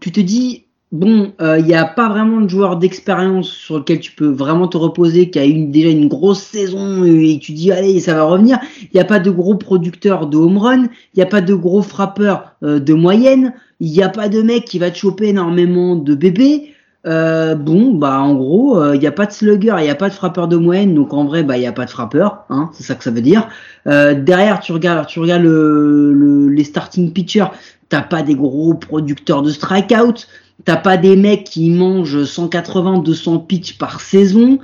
tu 0.00 0.12
te 0.12 0.20
dis, 0.20 0.65
bon, 0.92 1.32
euh, 1.40 1.58
il 1.58 1.66
n'y 1.66 1.74
a 1.74 1.84
pas 1.84 2.08
vraiment 2.08 2.40
de 2.40 2.48
joueur 2.48 2.76
d'expérience 2.76 3.48
sur 3.48 3.78
lequel 3.78 4.00
tu 4.00 4.12
peux 4.12 4.28
vraiment 4.28 4.68
te 4.68 4.76
reposer, 4.76 5.30
qui 5.30 5.38
a 5.38 5.46
eu 5.46 5.66
déjà 5.66 5.88
une 5.90 6.08
grosse 6.08 6.40
saison 6.42 7.04
et 7.04 7.38
tu 7.40 7.52
dis, 7.52 7.72
allez, 7.72 8.00
ça 8.00 8.14
va 8.14 8.24
revenir. 8.24 8.58
Il 8.82 8.90
n'y 8.94 9.00
a 9.00 9.04
pas 9.04 9.18
de 9.18 9.30
gros 9.30 9.54
producteurs 9.56 10.26
de 10.26 10.36
home 10.36 10.58
run, 10.58 10.82
il 10.84 11.16
n'y 11.18 11.22
a 11.22 11.26
pas 11.26 11.40
de 11.40 11.54
gros 11.54 11.82
frappeurs 11.82 12.52
euh, 12.62 12.78
de 12.78 12.94
moyenne, 12.94 13.52
il 13.80 13.90
n'y 13.90 14.02
a 14.02 14.08
pas 14.08 14.28
de 14.28 14.42
mec 14.42 14.64
qui 14.64 14.78
va 14.78 14.90
te 14.90 14.96
choper 14.98 15.28
énormément 15.28 15.96
de 15.96 16.14
bébés. 16.14 16.72
Euh, 17.06 17.54
bon, 17.54 17.92
bah 17.94 18.18
en 18.20 18.34
gros, 18.34 18.80
euh, 18.80 18.96
il 18.96 19.00
n'y 19.00 19.06
a 19.06 19.12
pas 19.12 19.26
de 19.26 19.30
slugger, 19.30 19.76
il 19.78 19.84
n'y 19.84 19.90
a 19.90 19.94
pas 19.94 20.08
de 20.08 20.14
frappeur 20.14 20.48
de 20.48 20.56
moyenne, 20.56 20.92
donc 20.92 21.12
en 21.14 21.24
vrai, 21.24 21.44
bah 21.44 21.56
il 21.56 21.60
n'y 21.60 21.66
a 21.68 21.72
pas 21.72 21.84
de 21.84 21.90
frappeur, 21.90 22.44
hein, 22.50 22.68
c'est 22.72 22.82
ça 22.82 22.96
que 22.96 23.04
ça 23.04 23.12
veut 23.12 23.20
dire. 23.20 23.46
Euh, 23.86 24.14
derrière, 24.20 24.58
tu 24.58 24.72
regardes, 24.72 25.06
tu 25.06 25.20
regardes 25.20 25.42
le, 25.44 26.12
le- 26.12 26.48
les 26.48 26.64
starting 26.64 27.12
pitchers, 27.12 27.46
t'as 27.90 28.02
pas 28.02 28.22
des 28.22 28.34
gros 28.34 28.74
producteurs 28.74 29.42
de 29.42 29.50
strikeout, 29.50 30.26
t'as 30.66 30.76
pas 30.76 30.98
des 30.98 31.16
mecs 31.16 31.44
qui 31.44 31.70
mangent 31.70 32.24
180, 32.24 32.98
200 32.98 33.38
pitch 33.38 33.78
par 33.78 34.00
saison. 34.00 34.58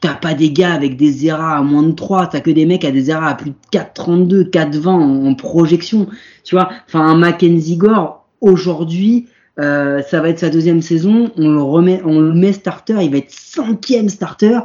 T'as 0.00 0.14
pas 0.14 0.34
des 0.34 0.52
gars 0.52 0.74
avec 0.74 0.96
des 0.96 1.26
ERA 1.26 1.56
à 1.56 1.62
moins 1.62 1.84
de 1.84 1.92
3, 1.92 2.26
t'as 2.26 2.40
que 2.40 2.50
des 2.50 2.66
mecs 2.66 2.84
à 2.84 2.90
des 2.90 3.10
ERA 3.10 3.28
à 3.28 3.34
plus 3.34 3.50
de 3.50 3.56
4,32, 3.72 4.50
4,20 4.50 4.88
en, 4.88 5.34
projection. 5.34 6.08
Tu 6.44 6.54
vois, 6.54 6.70
enfin 6.86 7.00
un 7.00 7.16
Mackenzie 7.16 7.78
Gore, 7.78 8.26
aujourd'hui, 8.40 9.28
euh, 9.58 10.02
ça 10.02 10.20
va 10.20 10.28
être 10.28 10.40
sa 10.40 10.50
deuxième 10.50 10.82
saison, 10.82 11.32
on 11.38 11.50
le 11.50 11.62
remet, 11.62 12.02
on 12.04 12.20
le 12.20 12.34
met 12.34 12.52
starter, 12.52 12.98
il 13.02 13.10
va 13.10 13.18
être 13.18 13.30
cinquième 13.30 14.08
starter. 14.08 14.58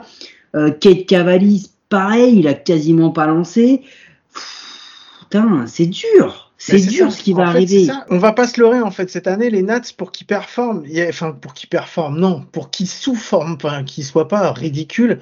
Euh, 0.55 0.72
Kate 0.72 1.05
Cavalli, 1.05 1.72
pareil, 1.89 2.39
il 2.39 2.48
a 2.48 2.53
quasiment 2.53 3.12
pas 3.12 3.27
lancé. 3.27 3.84
Putain, 5.22 5.65
c'est 5.67 5.86
dur. 5.86 6.50
C'est 6.63 6.80
dur 6.80 7.12
ça. 7.12 7.18
ce 7.18 7.24
qui 7.24 7.34
va 7.34 7.44
En 7.44 7.51
fait, 7.53 7.58
arriver. 7.58 7.88
On 8.10 8.20
va 8.20 8.34
pas 8.34 8.46
se 8.46 8.62
leurrer 8.62 8.82
en 8.82 8.91
fait 8.91 9.10
cette 9.10 9.25
année 9.25 9.50
les 9.50 9.63
Nats 9.63 9.82
pour 9.98 10.12
qu'ils 10.12 10.27
performent, 10.27 10.86
enfin 11.10 11.32
pour 11.32 11.56
qu'ils 11.56 11.70
performent, 11.70 12.20
non, 12.20 12.46
pour 12.51 12.70
qu'ils 12.70 12.88
sous-forment, 12.88 13.56
enfin 13.56 13.84
qu'ils 13.84 14.06
soient 14.06 14.27
pas 14.27 14.51
ridicules. 14.51 15.20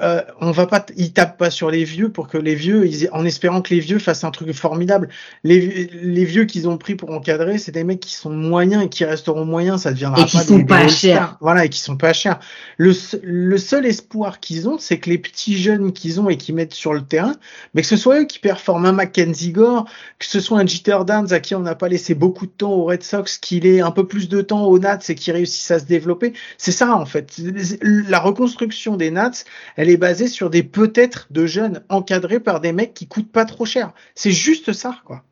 Euh, 0.00 0.22
on 0.40 0.50
va 0.50 0.66
pas, 0.66 0.84
ils 0.96 1.12
tapent 1.12 1.36
pas 1.36 1.50
sur 1.50 1.70
les 1.70 1.84
vieux 1.84 2.10
pour 2.10 2.28
que 2.28 2.38
les 2.38 2.54
vieux, 2.54 2.86
ils 2.86 3.08
en 3.12 3.24
espérant 3.24 3.60
que 3.60 3.74
les 3.74 3.80
vieux 3.80 3.98
fassent 3.98 4.24
un 4.24 4.30
truc 4.30 4.52
formidable. 4.52 5.08
Les, 5.44 5.90
les 6.02 6.24
vieux 6.24 6.44
qu'ils 6.44 6.68
ont 6.68 6.78
pris 6.78 6.94
pour 6.94 7.10
encadrer, 7.10 7.58
c'est 7.58 7.72
des 7.72 7.84
mecs 7.84 8.00
qui 8.00 8.14
sont 8.14 8.30
moyens 8.30 8.84
et 8.84 8.88
qui 8.88 9.04
resteront 9.04 9.44
moyens. 9.44 9.82
Ça 9.82 9.92
deviendra 9.92 10.22
Et 10.22 10.24
qui 10.24 10.36
pas 10.38 10.44
sont 10.44 10.58
des, 10.58 10.64
pas 10.64 10.88
chers. 10.88 11.36
Voilà, 11.40 11.64
et 11.64 11.68
qui 11.68 11.80
sont 11.80 11.96
pas 11.96 12.12
chers. 12.12 12.40
Le, 12.78 12.92
le 13.22 13.58
seul 13.58 13.84
espoir 13.86 14.40
qu'ils 14.40 14.68
ont, 14.68 14.78
c'est 14.78 14.98
que 14.98 15.10
les 15.10 15.18
petits 15.18 15.58
jeunes 15.58 15.92
qu'ils 15.92 16.20
ont 16.20 16.30
et 16.30 16.36
qui 16.36 16.52
mettent 16.52 16.74
sur 16.74 16.94
le 16.94 17.02
terrain, 17.02 17.34
mais 17.74 17.82
que 17.82 17.88
ce 17.88 17.96
soit 17.96 18.20
eux 18.20 18.24
qui 18.24 18.38
performent 18.38 18.86
un 18.86 18.92
Mackenzie 18.92 19.52
Gore, 19.52 19.84
que 20.18 20.26
ce 20.26 20.40
soit 20.40 20.58
un 20.58 20.66
Jeter 20.66 20.98
Downs 21.06 21.32
à 21.32 21.40
qui 21.40 21.54
on 21.54 21.60
n'a 21.60 21.74
pas 21.74 21.88
laissé 21.88 22.14
beaucoup 22.14 22.46
de 22.46 22.52
temps 22.52 22.72
aux 22.72 22.84
Red 22.84 23.02
Sox, 23.02 23.38
qu'il 23.38 23.66
ait 23.66 23.80
un 23.80 23.90
peu 23.90 24.06
plus 24.06 24.28
de 24.28 24.40
temps 24.40 24.64
aux 24.64 24.78
Nats 24.78 24.98
et 25.08 25.14
qui 25.14 25.30
réussisse 25.32 25.70
à 25.70 25.78
se 25.78 25.84
développer. 25.84 26.32
C'est 26.56 26.72
ça 26.72 26.94
en 26.94 27.06
fait. 27.06 27.40
La 27.82 28.18
reconstruction 28.18 28.96
des 28.96 29.10
Nats, 29.10 29.44
elle 29.76 29.89
est 29.90 29.96
basée 29.96 30.28
sur 30.28 30.50
des 30.50 30.62
peut-être 30.62 31.26
de 31.30 31.46
jeunes 31.46 31.82
encadrés 31.88 32.40
par 32.40 32.60
des 32.60 32.72
mecs 32.72 32.94
qui 32.94 33.06
coûtent 33.06 33.30
pas 33.30 33.44
trop 33.44 33.64
cher. 33.64 33.92
C'est 34.14 34.32
juste 34.32 34.72
ça 34.72 34.96
quoi. 35.04 35.22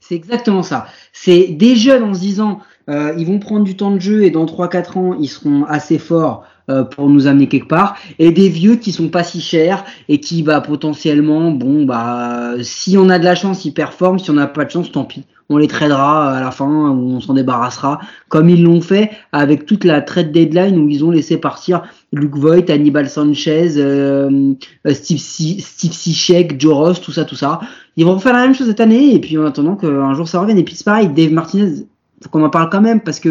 C'est 0.00 0.14
exactement 0.14 0.62
ça. 0.62 0.86
C'est 1.12 1.48
des 1.48 1.74
jeunes 1.74 2.04
en 2.04 2.14
se 2.14 2.20
disant, 2.20 2.60
euh, 2.88 3.12
ils 3.18 3.26
vont 3.26 3.40
prendre 3.40 3.64
du 3.64 3.76
temps 3.76 3.90
de 3.90 3.98
jeu 3.98 4.22
et 4.22 4.30
dans 4.30 4.46
3-4 4.46 4.98
ans, 4.98 5.16
ils 5.18 5.28
seront 5.28 5.64
assez 5.64 5.98
forts 5.98 6.44
euh, 6.70 6.84
pour 6.84 7.08
nous 7.08 7.26
amener 7.26 7.48
quelque 7.48 7.66
part. 7.66 7.96
Et 8.20 8.30
des 8.30 8.48
vieux 8.48 8.76
qui 8.76 8.92
sont 8.92 9.08
pas 9.08 9.24
si 9.24 9.40
chers 9.40 9.84
et 10.08 10.20
qui, 10.20 10.44
bah, 10.44 10.60
potentiellement, 10.60 11.50
bon, 11.50 11.84
bah, 11.84 12.52
si 12.62 12.96
on 12.96 13.08
a 13.08 13.18
de 13.18 13.24
la 13.24 13.34
chance, 13.34 13.64
ils 13.64 13.72
performent. 13.72 14.20
Si 14.20 14.30
on 14.30 14.34
n'a 14.34 14.46
pas 14.46 14.64
de 14.64 14.70
chance, 14.70 14.92
tant 14.92 15.04
pis. 15.04 15.24
On 15.48 15.58
les 15.58 15.68
tradera 15.68 16.36
à 16.36 16.40
la 16.40 16.50
fin 16.50 16.90
ou 16.90 17.16
on 17.16 17.20
s'en 17.20 17.34
débarrassera, 17.34 18.00
comme 18.28 18.48
ils 18.48 18.62
l'ont 18.62 18.80
fait 18.80 19.10
avec 19.32 19.64
toute 19.66 19.84
la 19.84 20.02
trade 20.02 20.32
deadline 20.32 20.78
où 20.78 20.88
ils 20.88 21.04
ont 21.04 21.10
laissé 21.10 21.36
partir 21.36 21.82
Luke 22.12 22.36
Voigt, 22.36 22.70
Hannibal 22.70 23.08
Sanchez, 23.10 23.74
euh, 23.76 24.54
euh, 24.86 24.94
Steve, 24.94 25.18
Si- 25.18 25.60
Steve 25.60 25.92
Cishek, 25.92 26.60
Joe 26.60 26.72
Ross, 26.74 27.00
tout 27.00 27.12
ça, 27.12 27.24
tout 27.24 27.34
ça. 27.34 27.60
Ils 27.96 28.04
vont 28.04 28.18
faire 28.18 28.32
la 28.32 28.40
même 28.40 28.54
chose 28.54 28.68
cette 28.68 28.80
année 28.80 29.14
et 29.14 29.20
puis 29.20 29.36
en 29.38 29.44
attendant 29.44 29.76
qu'un 29.76 30.14
jour 30.14 30.28
ça 30.28 30.40
revienne. 30.40 30.58
Et 30.58 30.64
puis 30.64 30.74
c'est 30.74 30.84
pareil, 30.84 31.08
Dave 31.08 31.32
Martinez, 31.32 31.86
faut 32.22 32.28
qu'on 32.30 32.44
en 32.44 32.50
parle 32.50 32.70
quand 32.70 32.80
même 32.80 33.00
parce 33.00 33.20
que 33.20 33.28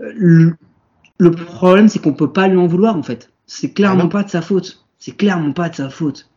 euh, 0.00 0.12
le, 0.16 0.54
le 1.18 1.30
problème 1.30 1.88
c'est 1.88 1.98
qu'on 2.00 2.12
peut 2.14 2.32
pas 2.32 2.48
lui 2.48 2.56
en 2.56 2.66
vouloir 2.66 2.96
en 2.96 3.02
fait. 3.02 3.30
C'est 3.46 3.68
Ah 3.70 3.74
clairement 3.74 4.02
non. 4.04 4.08
pas 4.08 4.22
de 4.22 4.30
sa 4.30 4.40
faute. 4.42 4.84
C'est 4.98 5.16
clairement 5.16 5.52
pas 5.52 5.68
de 5.68 5.74
sa 5.74 5.90
faute. 5.90 6.28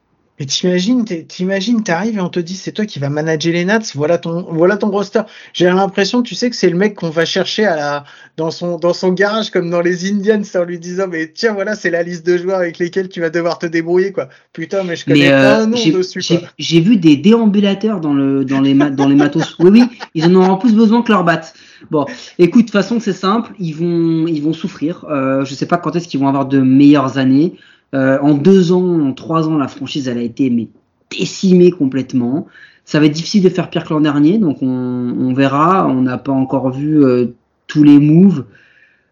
Et 0.42 0.46
t'imagines, 0.46 1.04
t'es- 1.04 1.24
t'imagines, 1.24 1.84
t'arrives 1.84 2.18
et 2.18 2.22
on 2.22 2.30
te 2.30 2.40
dit 2.40 2.56
c'est 2.56 2.72
toi 2.72 2.86
qui 2.86 2.98
vas 2.98 3.10
manager 3.10 3.52
les 3.52 3.66
Nats, 3.66 3.80
voilà 3.94 4.18
ton, 4.18 4.44
voilà 4.54 4.78
ton 4.78 4.90
roster. 4.90 5.22
J'ai 5.52 5.66
l'impression, 5.66 6.22
tu 6.22 6.34
sais 6.34 6.50
que 6.50 6.56
c'est 6.56 6.70
le 6.70 6.78
mec 6.78 6.96
qu'on 6.96 7.10
va 7.10 7.26
chercher 7.26 7.66
à 7.66 7.76
la, 7.76 8.04
dans 8.38 8.50
son, 8.50 8.78
dans 8.78 8.94
son 8.94 9.12
garage 9.12 9.50
comme 9.52 9.70
dans 9.70 9.82
les 9.82 10.10
Indians 10.10 10.42
en 10.56 10.64
lui 10.64 10.80
disant 10.80 11.08
mais 11.12 11.30
tiens 11.34 11.54
voilà 11.54 11.76
c'est 11.76 11.90
la 11.90 12.04
liste 12.04 12.26
de 12.26 12.38
joueurs 12.38 12.60
avec 12.60 12.78
lesquels 12.80 13.10
tu 13.10 13.20
vas 13.20 13.30
devoir 13.30 13.60
te 13.60 13.66
débrouiller 13.66 14.14
quoi. 14.14 14.30
Putain 14.54 14.84
mais 14.86 14.96
je 14.96 15.04
connais 15.04 15.20
Mais 15.26 15.30
pas 15.30 15.60
euh, 15.60 15.64
un 15.64 15.68
nom 15.68 15.76
j'ai 15.78 15.92
dessus 15.92 16.22
j'ai- 16.22 16.40
quoi. 16.40 16.48
j'ai 16.58 16.80
vu 16.80 16.96
des 16.96 17.18
déambulateurs 17.18 18.00
dans 18.00 18.14
le 18.14 18.46
dans 18.46 18.62
les 18.62 18.74
ma- 18.74 18.90
dans 18.92 19.10
les 19.10 19.16
matos. 19.16 19.56
Oui 19.60 19.70
oui, 19.72 19.84
ils 20.16 20.26
en 20.26 20.36
auront 20.36 20.56
plus 20.58 20.74
besoin 20.74 21.02
que 21.02 21.12
leur 21.12 21.26
batte. 21.26 21.54
Bon, 21.92 22.06
écoute, 22.38 22.62
de 22.62 22.68
toute 22.68 22.72
façon 22.72 23.02
c'est 23.02 23.12
simple, 23.14 23.52
ils 23.60 23.74
vont 23.76 24.26
ils 24.28 24.42
vont 24.42 24.54
souffrir. 24.54 25.04
Euh, 25.10 25.44
je 25.44 25.54
sais 25.54 25.66
pas 25.66 25.78
quand 25.78 25.98
est-ce 25.98 26.08
qu'ils 26.08 26.22
vont 26.22 26.30
avoir 26.30 26.46
de 26.46 26.60
meilleures 26.60 27.18
années. 27.18 27.56
Euh, 27.96 28.20
en 28.22 28.34
deux 28.34 28.72
ans, 28.72 29.00
en 29.02 29.14
trois 29.14 29.48
ans, 29.48 29.58
la 29.58 29.68
franchise 29.68 30.08
elle 30.08 30.18
a 30.18 30.22
été 30.22 30.50
mais 30.50 30.68
décimée 31.10 31.72
complètement. 31.72 32.48
Ça 32.86 33.00
va 33.00 33.06
être 33.06 33.14
difficile 33.14 33.44
de 33.44 33.50
faire 33.50 33.70
pire 33.70 33.84
que 33.84 33.94
l'an 33.94 34.02
dernier, 34.02 34.38
donc 34.38 34.62
on, 34.62 34.68
on 34.68 35.34
verra. 35.34 35.88
On 35.88 36.02
n'a 36.02 36.18
pas 36.18 36.32
encore 36.32 36.72
vu 36.72 37.04
euh, 37.04 37.28
tous 37.68 37.84
les 37.84 38.00
moves. 38.00 38.46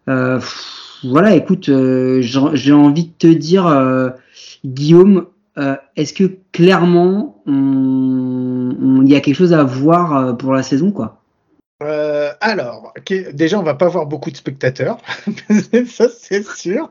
Euh, 0.08 0.40
voilà, 1.04 1.34
écoute, 1.34 1.68
euh, 1.68 2.20
j'ai 2.22 2.72
envie 2.72 3.04
de 3.04 3.12
te 3.18 3.26
dire, 3.26 3.66
euh, 3.66 4.10
Guillaume, 4.64 5.26
euh, 5.58 5.76
est-ce 5.96 6.12
que 6.12 6.38
clairement 6.52 7.42
il 7.46 9.12
y 9.12 9.16
a 9.16 9.20
quelque 9.20 9.36
chose 9.36 9.52
à 9.52 9.64
voir 9.64 10.36
pour 10.36 10.52
la 10.52 10.62
saison, 10.62 10.90
quoi? 10.90 11.22
Euh, 11.82 12.32
alors, 12.40 12.92
ok, 12.98 13.32
déjà 13.34 13.58
on 13.58 13.62
va 13.62 13.74
pas 13.74 13.88
voir 13.88 14.06
beaucoup 14.06 14.30
de 14.30 14.36
spectateurs, 14.36 14.98
ça 15.86 16.08
c'est 16.08 16.44
sûr. 16.44 16.90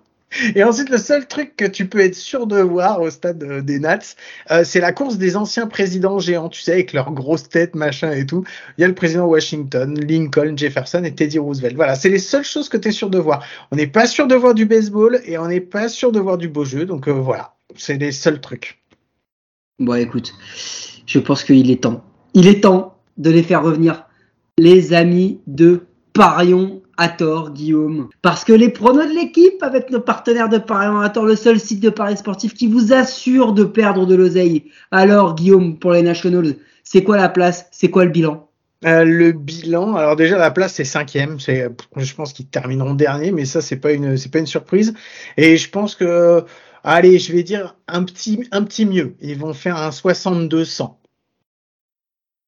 Et 0.56 0.64
ensuite, 0.64 0.90
le 0.90 0.98
seul 0.98 1.26
truc 1.26 1.56
que 1.56 1.66
tu 1.66 1.88
peux 1.88 2.00
être 2.00 2.16
sûr 2.16 2.48
de 2.48 2.60
voir 2.60 3.02
au 3.02 3.10
stade 3.10 3.42
euh, 3.44 3.62
des 3.62 3.80
Nats, 3.80 4.16
euh, 4.52 4.64
c'est 4.66 4.82
la 4.82 4.92
course 4.92 5.18
des 5.18 5.38
anciens 5.38 5.68
présidents 5.68 6.20
géants, 6.20 6.50
tu 6.50 6.62
sais, 6.62 6.74
avec 6.74 6.94
leurs 6.94 7.12
grosses 7.12 7.48
têtes, 7.48 7.76
machin 7.76 8.12
et 8.12 8.26
tout. 8.26 8.44
Il 8.78 8.82
y 8.82 8.84
a 8.84 8.88
le 8.88 8.94
président 8.94 9.26
Washington, 9.26 9.98
Lincoln, 9.98 10.58
Jefferson 10.58 11.04
et 11.06 11.16
Teddy 11.16 11.40
Roosevelt. 11.40 11.76
Voilà, 11.76 11.96
c'est 11.96 12.10
les 12.10 12.20
seules 12.20 12.44
choses 12.44 12.68
que 12.68 12.78
tu 12.78 12.90
es 12.90 12.92
sûr 12.92 13.10
de 13.10 13.18
voir. 13.18 13.46
On 13.72 13.78
n'est 13.78 13.88
pas 13.88 14.06
sûr 14.06 14.28
de 14.28 14.36
voir 14.36 14.54
du 14.54 14.66
baseball 14.66 15.22
et 15.26 15.38
on 15.38 15.48
n'est 15.48 15.62
pas 15.62 15.88
sûr 15.88 16.12
de 16.12 16.20
voir 16.20 16.38
du 16.38 16.50
beau 16.50 16.66
jeu, 16.66 16.86
donc 16.86 17.08
euh, 17.08 17.14
voilà, 17.14 17.56
c'est 17.76 17.98
les 17.98 18.12
seuls 18.12 18.42
trucs. 18.42 18.80
Bon, 19.80 19.96
écoute, 19.96 20.34
je 21.06 21.20
pense 21.20 21.44
qu'il 21.44 21.72
est 21.72 21.84
temps. 21.84 22.04
Il 22.34 22.48
est 22.48 22.62
temps 22.64 22.98
de 23.18 23.30
les 23.30 23.44
faire 23.44 23.64
revenir, 23.64 24.06
les 24.58 24.94
amis 24.94 25.40
de 25.48 25.86
Parion 26.14 26.82
à 26.98 27.10
tort, 27.10 27.52
Guillaume. 27.52 28.10
Parce 28.22 28.44
que 28.44 28.54
les 28.54 28.70
pronos 28.70 29.08
de 29.08 29.14
l'équipe 29.14 29.62
avec 29.62 29.90
nos 29.92 30.02
partenaires 30.02 30.50
de 30.50 30.58
Parion 30.58 31.00
à 31.00 31.10
tort, 31.10 31.26
le 31.26 31.36
seul 31.36 31.60
site 31.60 31.80
de 31.80 31.90
paris 31.90 32.18
sportif 32.18 32.54
qui 32.54 32.68
vous 32.68 32.92
assure 32.92 33.54
de 33.54 33.64
perdre 33.64 34.06
de 34.06 34.16
l'oseille. 34.16 34.72
Alors, 34.92 35.36
Guillaume, 35.36 35.78
pour 35.78 35.92
les 35.92 36.02
Nationals, 36.02 36.56
c'est 36.84 37.04
quoi 37.04 37.18
la 37.18 37.30
place? 37.30 37.68
C'est 37.72 37.90
quoi 37.90 38.06
le 38.06 38.12
bilan? 38.12 38.48
Euh, 38.86 39.04
le 39.04 39.32
bilan, 39.32 39.96
alors 39.96 40.16
déjà 40.16 40.38
la 40.38 40.52
place 40.52 40.76
c'est 40.76 40.84
cinquième, 40.84 41.40
c'est, 41.40 41.68
je 41.96 42.14
pense 42.14 42.32
qu'ils 42.32 42.46
termineront 42.46 42.94
dernier, 42.94 43.32
mais 43.32 43.46
ça 43.46 43.60
c'est 43.60 43.78
pas 43.78 43.92
une, 43.92 44.18
c'est 44.18 44.32
pas 44.32 44.38
une 44.38 44.46
surprise. 44.46 44.94
Et 45.36 45.58
je 45.58 45.68
pense 45.68 45.96
que, 45.96 46.46
allez, 46.84 47.18
je 47.18 47.34
vais 47.34 47.42
dire 47.42 47.76
un 47.88 48.04
petit, 48.04 48.48
un 48.52 48.64
petit 48.64 48.86
mieux. 48.86 49.16
Ils 49.20 49.38
vont 49.38 49.54
faire 49.54 49.78
un 49.78 49.90
62-100. 49.90 50.94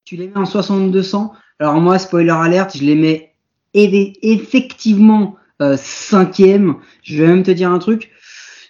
Tu 0.05 0.17
les 0.17 0.27
mets 0.27 0.37
en 0.37 0.45
6200 0.45 1.33
Alors 1.59 1.81
moi, 1.81 1.97
spoiler 1.97 2.29
alerte, 2.29 2.77
je 2.77 2.83
les 2.83 2.95
mets 2.95 3.28
effectivement 3.73 5.35
euh, 5.61 5.75
cinquième. 5.77 6.75
Je 7.03 7.21
vais 7.21 7.27
même 7.27 7.43
te 7.43 7.51
dire 7.51 7.71
un 7.71 7.79
truc. 7.79 8.11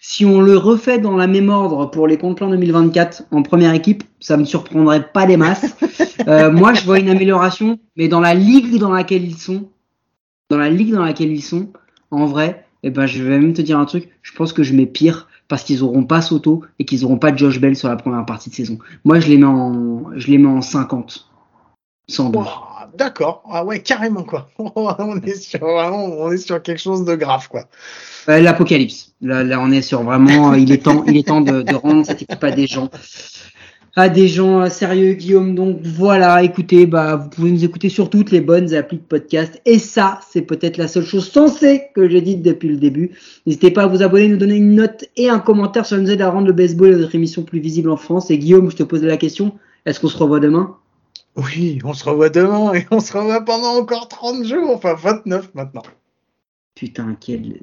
Si 0.02 0.26
on 0.26 0.42
le 0.42 0.58
refait 0.58 0.98
dans 0.98 1.16
la 1.16 1.28
même 1.28 1.50
ordre 1.50 1.86
pour 1.86 2.08
les 2.08 2.18
comptes 2.18 2.38
plans 2.38 2.50
2024 2.50 3.24
en 3.32 3.44
première 3.44 3.74
équipe, 3.74 4.04
ça 4.20 4.38
me 4.38 4.46
surprendrait 4.46 5.12
pas 5.12 5.26
des 5.26 5.38
masses. 5.38 5.76
Euh, 6.28 6.52
moi, 6.52 6.74
je 6.74 6.84
vois 6.84 7.00
une 7.00 7.10
amélioration, 7.10 7.80
mais 7.96 8.10
dans 8.10 8.20
la 8.20 8.34
ligue 8.34 8.78
dans 8.78 8.92
laquelle 8.92 9.24
ils 9.24 9.38
sont, 9.38 9.70
dans 10.50 10.58
la 10.58 10.70
ligue 10.70 10.92
dans 10.92 11.04
laquelle 11.04 11.32
ils 11.32 11.42
sont, 11.42 11.72
en 12.12 12.26
vrai, 12.26 12.66
eh 12.84 12.90
ben, 12.90 13.06
je 13.06 13.24
vais 13.24 13.40
même 13.40 13.54
te 13.54 13.62
dire 13.62 13.80
un 13.80 13.86
truc. 13.86 14.10
Je 14.22 14.34
pense 14.34 14.52
que 14.52 14.62
je 14.62 14.74
mets 14.74 14.86
pire 14.86 15.28
parce 15.48 15.64
qu'ils 15.64 15.84
auront 15.84 16.04
pas 16.04 16.22
Soto 16.22 16.64
et 16.78 16.86
qu'ils 16.86 17.06
auront 17.06 17.18
pas 17.18 17.36
Josh 17.36 17.60
Bell 17.60 17.76
sur 17.76 17.88
la 17.88 17.96
première 17.96 18.26
partie 18.26 18.50
de 18.50 18.56
saison. 18.56 18.80
Moi, 19.06 19.20
je 19.20 19.30
les 19.30 19.38
mets 19.38 19.46
en, 19.46 20.12
je 20.16 20.28
les 20.28 20.38
mets 20.38 20.50
en 20.50 20.62
50. 20.62 21.30
Sans 22.08 22.30
doute. 22.30 22.48
D'accord. 23.00 23.44
Ah 23.50 23.64
ouais, 23.64 23.80
carrément, 23.80 24.24
quoi. 24.24 24.50
on 24.60 25.22
est 25.22 25.42
sur, 25.42 25.60
vraiment, 25.60 26.04
on 26.06 26.32
est 26.32 26.38
sur 26.38 26.62
quelque 26.62 26.82
chose 26.82 27.06
de 27.06 27.16
grave, 27.16 27.48
quoi. 27.48 27.64
Euh, 28.28 28.40
L'apocalypse. 28.42 29.14
Là, 29.22 29.44
là, 29.44 29.60
on 29.62 29.72
est 29.72 29.82
sur 29.82 30.04
vraiment, 30.04 30.54
il 30.54 30.72
est 30.72 30.84
temps, 30.84 31.06
il 31.08 31.16
est 31.16 31.28
temps 31.28 31.42
de, 31.42 31.62
de 31.62 31.76
rendre 31.76 32.06
cette 32.06 32.22
équipe 32.22 32.44
à 32.44 32.52
des 32.52 32.68
gens 32.68 32.90
à 33.96 34.08
des 34.08 34.28
gens 34.28 34.62
euh, 34.62 34.70
sérieux, 34.70 35.14
Guillaume. 35.14 35.56
Donc 35.56 35.80
voilà, 35.84 36.44
écoutez, 36.44 36.86
bah, 36.86 37.16
vous 37.16 37.30
pouvez 37.30 37.52
nous 37.52 37.66
écouter 37.66 37.90
sur 37.90 38.10
toutes 38.10 38.32
les 38.32 38.42
bonnes 38.42 38.74
applis 38.74 38.98
de 38.98 39.04
podcast. 39.04 39.62
Et 39.66 39.80
ça, 39.80 40.20
c'est 40.30 40.42
peut-être 40.42 40.78
la 40.78 40.88
seule 40.88 41.06
chose 41.06 41.30
sensée 41.30 41.84
que 41.96 42.08
j'ai 42.10 42.22
dite 42.22 42.42
depuis 42.42 42.70
le 42.70 42.78
début. 42.78 43.12
N'hésitez 43.46 43.72
pas 43.72 43.84
à 43.84 43.88
vous 43.88 44.04
abonner, 44.04 44.28
nous 44.28 44.38
donner 44.38 44.56
une 44.56 44.76
note 44.76 45.06
et 45.18 45.30
un 45.30 45.40
commentaire. 45.40 45.86
Ça 45.86 45.98
nous 45.98 46.10
aide 46.12 46.22
à 46.22 46.30
rendre 46.30 46.48
le 46.48 46.54
baseball 46.54 46.94
et 46.94 46.98
notre 46.98 47.16
émission 47.16 47.44
plus 47.44 47.60
visible 47.60 47.90
en 47.90 47.98
France. 47.98 48.30
Et 48.30 48.38
Guillaume, 48.38 48.70
je 48.70 48.76
te 48.76 48.84
pose 48.84 49.04
la 49.04 49.18
question, 49.18 49.54
est-ce 49.86 50.00
qu'on 50.00 50.08
se 50.10 50.18
revoit 50.18 50.40
demain? 50.40 50.76
Oui, 51.36 51.80
on 51.84 51.94
se 51.94 52.04
revoit 52.04 52.30
demain 52.30 52.74
et 52.74 52.86
on 52.92 53.00
se 53.00 53.14
revoit 53.14 53.44
pendant 53.46 53.76
encore 53.78 54.08
30 54.08 54.44
jours, 54.46 54.76
enfin 54.76 54.94
29 54.94 55.54
maintenant. 55.54 55.84
Putain, 56.76 57.16
quel... 57.20 57.62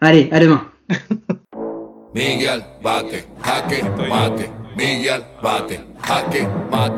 Allez, 0.00 0.28
à 0.32 0.40
demain. 0.40 0.70
Miguel, 2.14 2.64
bate, 2.82 3.26
jaque, 3.44 3.82
mate. 4.08 4.50
Miguel, 4.76 5.24
bate, 5.42 5.80
jaque, 6.06 6.46
mate. 6.70 6.92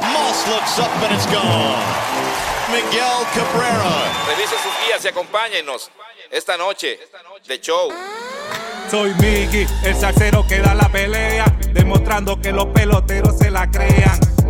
Moss 0.00 0.46
looks 0.48 0.78
up 0.78 0.90
and 1.02 1.14
it's 1.14 1.26
gone. 1.26 2.12
Miguel 2.70 3.26
Cabrera. 3.34 4.06
Revise 4.28 4.56
sus 4.62 4.72
guías 4.86 5.04
y 5.04 5.08
acompáñenos 5.08 5.90
esta 6.30 6.56
noche 6.56 6.98
de 7.46 7.60
show. 7.60 7.90
Soy 8.90 9.12
Miggy, 9.20 9.66
el 9.84 9.94
salsero 9.94 10.46
que 10.46 10.58
da 10.58 10.74
la 10.74 10.88
pelea, 10.88 11.44
demostrando 11.72 12.40
que 12.40 12.52
los 12.52 12.66
peloteros 12.66 13.38
se 13.38 13.50
la 13.50 13.70
crean. 13.70 14.31